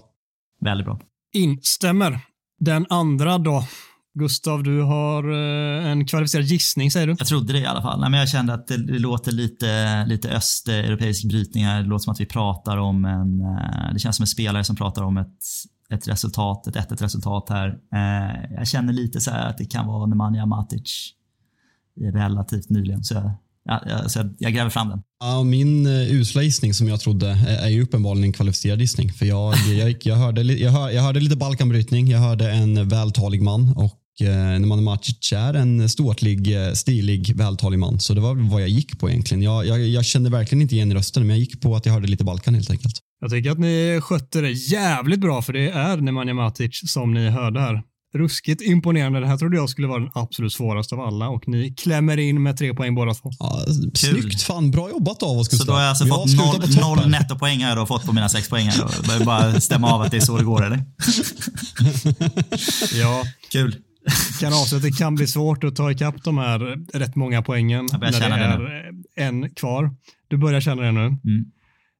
[0.61, 0.99] Väldigt bra.
[1.33, 2.19] Instämmer.
[2.59, 3.65] Den andra då?
[4.19, 5.31] Gustav, du har
[5.85, 7.15] en kvalificerad gissning säger du?
[7.19, 7.99] Jag trodde det i alla fall.
[7.99, 11.81] Nej, men jag kände att det, det låter lite, lite östeuropeisk brytning här.
[11.81, 13.39] Det låter som att vi pratar om en...
[13.93, 15.37] Det känns som en spelare som pratar om ett,
[15.93, 17.67] ett resultat, ett 1 resultat här.
[17.67, 21.13] Eh, Jag känner lite så här att det kan vara Nemanja Matic
[22.13, 23.03] relativt nyligen.
[23.03, 23.31] Så jag,
[23.65, 25.01] ja, så jag, jag gräver fram den.
[25.19, 29.13] Ja, min eh, usla gissning som jag trodde eh, är, ju uppenbarligen en kvalificerad gissning.
[29.13, 33.41] För jag, jag, jag, hörde, jag, hör, jag hörde lite Balkanbrytning, jag hörde en vältalig
[33.41, 37.99] man och eh, Nemanja Matic är en ståtlig, eh, stilig, vältalig man.
[37.99, 39.41] Så det var vad jag gick på egentligen.
[39.41, 42.07] Jag, jag, jag kände verkligen inte igen rösten, men jag gick på att jag hörde
[42.07, 42.95] lite Balkan helt enkelt.
[43.21, 47.29] Jag tycker att ni skötte det jävligt bra, för det är Nemanja Matic som ni
[47.29, 47.83] hörde här.
[48.13, 49.19] Ruskigt imponerande.
[49.19, 52.43] Det här trodde jag skulle vara den absolut svåraste av alla och ni klämmer in
[52.43, 53.29] med tre poäng båda två.
[53.39, 53.61] Ja,
[53.95, 55.67] snyggt, fan bra jobbat av oss Så Gustav.
[55.67, 58.29] då har jag alltså Vi fått avslutar noll, noll nettopoäng här och fått på mina
[58.29, 58.83] sex poäng här.
[58.85, 60.83] Och börjar bara stämma av att det är så det går, eller?
[62.93, 63.75] Ja, Kul.
[64.39, 66.59] kan avslöja att det kan bli svårt att ta ikapp de här
[66.99, 68.69] rätt många poängen Jag börjar när det känna det
[69.15, 69.91] är en kvar.
[70.27, 70.99] Du börjar känna det nu.
[71.05, 71.19] Mm.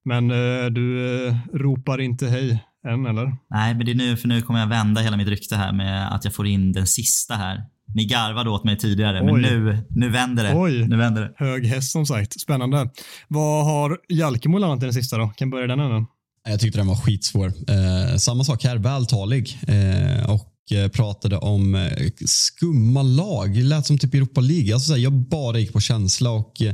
[0.06, 3.36] Men eh, du eh, ropar inte hej än, eller?
[3.50, 6.16] Nej, men det är nu, för nu kommer jag vända hela mitt rykte här med
[6.16, 7.64] att jag får in den sista här.
[7.96, 9.42] Ni garvade åt mig tidigare, men Oj.
[9.42, 10.56] nu, nu vänder det.
[10.56, 10.88] Oj.
[10.88, 11.34] Nu vänder det.
[11.38, 12.42] Hög häst som sagt.
[12.42, 12.90] Spännande.
[13.28, 15.28] Vad har Jalkemo landat i den sista då?
[15.30, 16.06] Kan börja den änden.
[16.48, 17.48] Jag tyckte den var skitsvår.
[17.48, 19.60] Eh, samma sak här, vältalig.
[19.68, 23.54] Eh, och Eh, pratade om eh, skumma lag.
[23.56, 24.74] Det lät som typ Europa League.
[24.74, 26.74] Alltså, så här, jag bara gick på känsla och eh,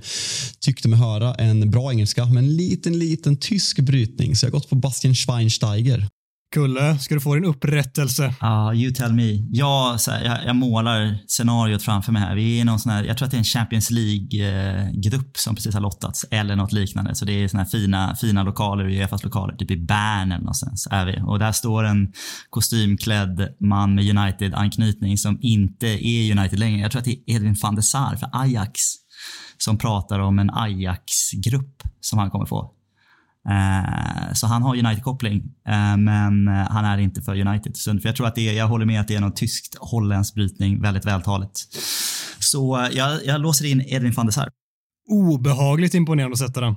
[0.59, 4.35] tyckte mig höra en bra engelska med en liten, liten tysk brytning.
[4.35, 6.07] Så jag har gått på Bastian Schweinsteiger.
[6.55, 8.33] Kulle, ska du få din upprättelse?
[8.41, 9.31] Ja, you tell me.
[9.51, 12.35] Jag, så här, jag, jag målar scenariot framför mig här.
[12.35, 15.73] Vi är någon sån här, jag tror att det är en Champions League-grupp som precis
[15.73, 17.15] har lottats eller något liknande.
[17.15, 20.87] Så det är såna här fina, fina lokaler, Uefas lokaler, typ i Bern eller någonstans
[20.91, 21.21] är vi.
[21.25, 22.13] Och där står en
[22.49, 26.81] kostymklädd man med United-anknytning som inte är United längre.
[26.81, 28.81] Jag tror att det är Edwin van der Sar för Ajax
[29.57, 32.74] som pratar om en Ajax-grupp som han kommer få.
[33.49, 35.35] Eh, så han har United-koppling,
[35.67, 37.77] eh, men eh, han är inte för United.
[37.77, 39.77] Så, för jag tror att det är, jag håller med att det är någon tyskt
[39.79, 41.57] holländsk brytning, väldigt vältaligt.
[42.39, 44.49] Så jag, jag låser in Edwin van der Sar.
[45.09, 46.75] Obehagligt imponerande att sätta den.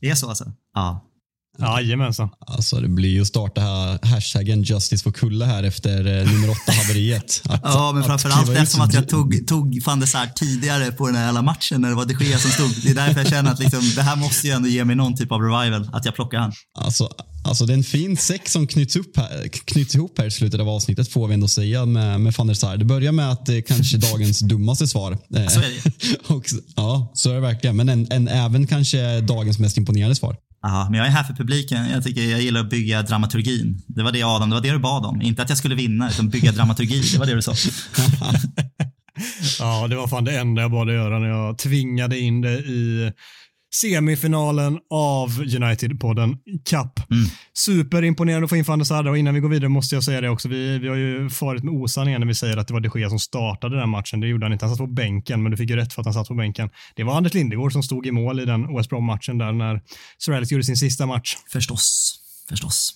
[0.00, 0.52] Det är så alltså?
[0.74, 1.09] Ja.
[1.58, 2.28] Jajamensan.
[2.46, 6.50] Alltså det blir ju att starta här, hashtaggen Justice for Kulle här efter eh, nummer
[6.50, 7.42] åtta haveriet.
[7.44, 11.16] Att- Ja, men framförallt eftersom att jag tog, tog van der Sar tidigare på den
[11.16, 12.70] här jävla matchen när det var de Gea som stod.
[12.82, 15.16] Det är därför jag känner att liksom, det här måste ju ändå ge mig någon
[15.16, 16.52] typ av revival, att jag plockar han.
[16.78, 17.08] Alltså,
[17.44, 20.60] alltså det är en fin säck som knyts, upp här, knyts ihop här i slutet
[20.60, 22.76] av avsnittet får vi ändå säga med, med van der Sar.
[22.76, 25.18] Det börjar med att det är kanske dagens dummaste svar.
[25.50, 26.44] Så är det och,
[26.76, 27.76] ja, så är det verkligen.
[27.76, 30.36] Men en, en, även kanske dagens mest imponerande svar.
[30.62, 31.90] Ja, men jag är här för publiken.
[31.90, 33.82] Jag, tycker jag gillar att bygga dramaturgin.
[33.86, 35.22] Det var det Adam, det var det du bad om.
[35.22, 37.00] Inte att jag skulle vinna, utan bygga dramaturgi.
[37.12, 37.54] Det var det du sa.
[39.58, 42.58] Ja, det var fan det enda jag bad dig göra när jag tvingade in det
[42.58, 43.12] i
[43.74, 46.36] semifinalen av United-podden
[46.70, 47.10] Cup.
[47.10, 47.24] Mm.
[47.54, 50.20] Superimponerande att få in van der Sar och innan vi går vidare måste jag säga
[50.20, 50.48] det också.
[50.48, 53.08] Vi, vi har ju farit med osanningen när vi säger att det var de Gea
[53.08, 54.20] som startade den matchen.
[54.20, 54.64] Det gjorde han inte.
[54.64, 56.70] Han satt på bänken, men du fick ju rätt för att han satt på bänken.
[56.96, 59.80] Det var Anders Lindegård som stod i mål i den West Brom-matchen där när
[60.18, 61.36] Sir Alex gjorde sin sista match.
[61.52, 62.18] Förstås.
[62.48, 62.94] Förstås.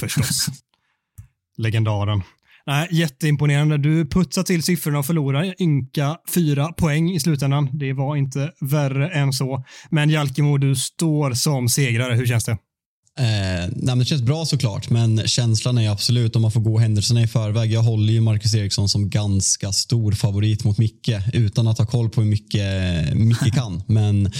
[0.00, 0.46] Förstås.
[1.56, 2.22] Legendaren.
[2.70, 3.78] Nej, jätteimponerande.
[3.78, 7.78] Du putsar till siffrorna och förlorar ynka fyra poäng i slutändan.
[7.78, 9.64] Det var inte värre än så.
[9.90, 12.14] Men Jalkemo, du står som segrare.
[12.14, 12.52] Hur känns det?
[12.52, 16.78] Eh, nej, men det känns bra såklart, men känslan är absolut om man får gå
[16.78, 17.72] händelserna i förväg.
[17.72, 22.10] Jag håller ju Marcus Eriksson som ganska stor favorit mot Micke utan att ha koll
[22.10, 22.64] på hur mycket
[23.14, 23.82] Micke kan.
[23.86, 24.32] Men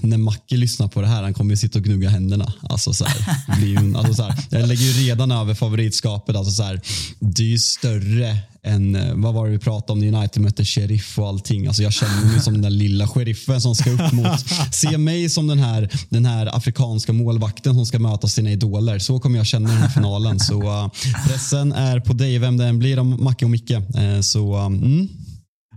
[0.00, 2.52] när Macke lyssnar på det här, han kommer ju sitta och gnugga händerna.
[2.62, 6.36] Alltså så här, blir ju, alltså så här, jag lägger ju redan över favoritskapet.
[6.36, 6.80] Alltså så här,
[7.20, 10.64] det är ju större än, eh, vad var det vi pratade om när United mötte
[10.64, 11.66] Sheriff och allting.
[11.66, 15.30] Alltså jag känner mig som den där lilla sheriffen som ska upp mot, se mig
[15.30, 18.98] som den här, den här afrikanska målvakten som ska möta sina idoler.
[18.98, 20.40] Så kommer jag känna i den här finalen.
[20.40, 20.88] Så uh,
[21.26, 23.70] pressen är på dig, vem det än blir, om Macke och Micke.
[23.70, 25.08] Eh, så uh, mm.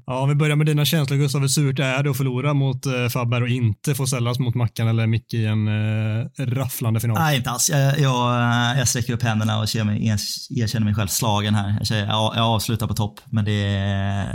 [0.10, 1.42] Ja, om vi börjar med dina känslor Gustav.
[1.42, 4.88] Hur surt är det att förlora mot eh, Faber och inte få sällas mot Mackan
[4.88, 7.18] eller Micke i en eh, rafflande final?
[7.18, 7.70] Nej, inte alls.
[7.70, 10.08] Jag, jag, eh, jag sträcker upp händerna och mig,
[10.50, 11.76] erkänner mig själv slagen här.
[11.78, 13.52] Jag, säger, jag, jag avslutar på topp, men det,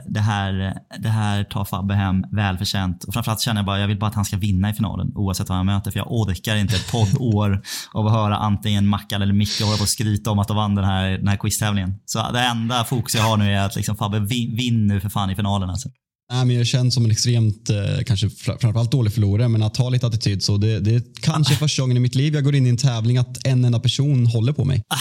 [0.06, 3.04] det, här, det här tar Fabbe hem välförtjänt.
[3.04, 5.48] Och framförallt känner jag bara, jag vill bara att han ska vinna i finalen oavsett
[5.48, 5.90] vad han möter.
[5.90, 7.62] För jag orkar inte ett poddår
[7.92, 10.74] av att höra antingen Mackan eller Micke hålla på och skryta om att de vann
[10.74, 11.94] den här, den här quiztävlingen.
[12.04, 15.08] Så det enda fokus jag har nu är att liksom, Fabbe, vinn vin nu för
[15.08, 15.61] fan i finalen.
[15.70, 15.88] Alltså.
[16.32, 19.88] Nej, men jag känns som en extremt, eh, kanske framförallt dålig förlorare, men att ha
[19.88, 20.56] lite attityd så.
[20.56, 23.18] Det, det är kanske första gången i mitt liv jag går in i en tävling
[23.18, 24.82] att en enda person håller på mig.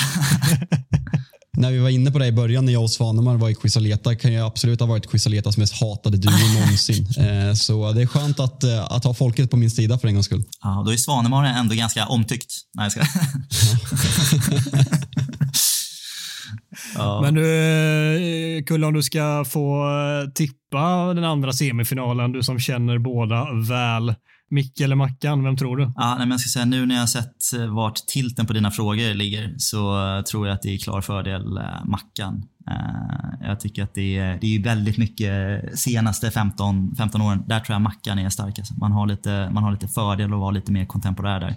[1.58, 4.16] när vi var inne på det i början när jag och Svanemar var i Quisaleta
[4.16, 7.08] kan jag absolut ha varit Quisaletas mest hatade duo någonsin.
[7.18, 10.14] Eh, så det är skönt att, eh, att ha folket på min sida för en
[10.14, 10.44] gångs skull.
[10.62, 12.54] Ja, då är Svanemar ändå ganska omtyckt.
[12.74, 13.02] Nej, jag ska.
[17.02, 17.22] Ja.
[17.22, 19.86] Men du, eh, Kulla, om du ska få
[20.36, 24.16] tippa den andra semifinalen, du som känner båda väl.
[24.54, 25.84] Micke eller Mackan, vem tror du?
[25.96, 28.54] Ja, nej, men jag ska säga, nu när jag har sett eh, vart tilten på
[28.54, 32.44] dina frågor ligger så eh, tror jag att det är klar fördel Mackan.
[33.42, 37.44] Jag tycker att det är, det är väldigt mycket senaste 15, 15 åren.
[37.48, 38.78] Där tror jag Mackan är starkast.
[38.78, 41.56] Man har lite, man har lite fördel att vara lite mer kontemporär där.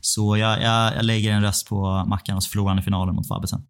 [0.00, 3.14] Så jag, jag, jag lägger en röst på Mackan och så förlorar han i finalen
[3.14, 3.62] mot Fabbe sen.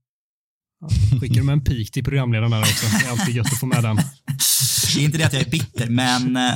[1.21, 2.87] Skickar du med en pik till programledaren där också?
[2.99, 3.97] Det är alltid gött att få med den.
[4.95, 6.37] Det är inte det att jag är bitter, men...
[6.37, 6.53] Eh,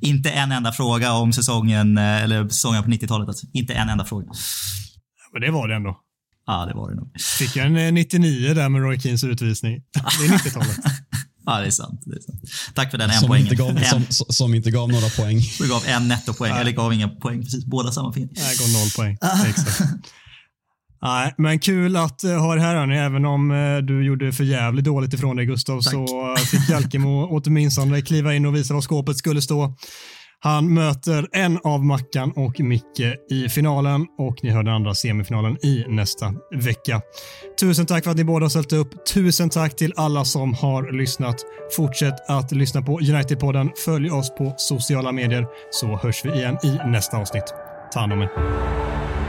[0.00, 3.28] inte en enda fråga om säsongen, eh, eller säsongen på 90-talet.
[3.28, 3.46] Alltså.
[3.52, 4.26] Inte en enda fråga.
[5.32, 6.00] Men det var det ändå.
[6.46, 7.20] Ja, det var det nog.
[7.38, 9.82] Fick jag en 99 eh, där med Roy Keens utvisning.
[9.92, 10.78] Det är 90-talet.
[11.46, 12.02] Ja, det är sant.
[12.04, 12.40] Det är sant.
[12.74, 13.46] Tack för den en poängen.
[13.46, 14.06] Inte gav, en.
[14.12, 15.40] Som, som, inte gav några poäng.
[15.58, 17.42] Du gav en nettopoäng, eller gav inga poäng.
[17.42, 18.28] Precis, båda samma fin.
[18.32, 19.18] Nej, gav noll poäng.
[19.46, 19.80] Exakt.
[21.04, 22.98] Nej, men kul att uh, ha er här hörni.
[22.98, 25.92] Även om uh, du gjorde för jävligt dåligt ifrån dig Gustav Tack.
[25.92, 29.74] så uh, fick Jalkemo åtminstone kliva in och visa var skåpet skulle stå.
[30.40, 35.64] Han möter en av Mackan och Micke i finalen och ni hör den andra semifinalen
[35.64, 37.00] i nästa vecka.
[37.60, 39.06] Tusen tack för att ni båda har ställt upp.
[39.06, 41.36] Tusen tack till alla som har lyssnat.
[41.76, 43.70] Fortsätt att lyssna på United-podden.
[43.84, 47.54] Följ oss på sociala medier så hörs vi igen i nästa avsnitt.
[47.92, 49.23] Ta hand om er.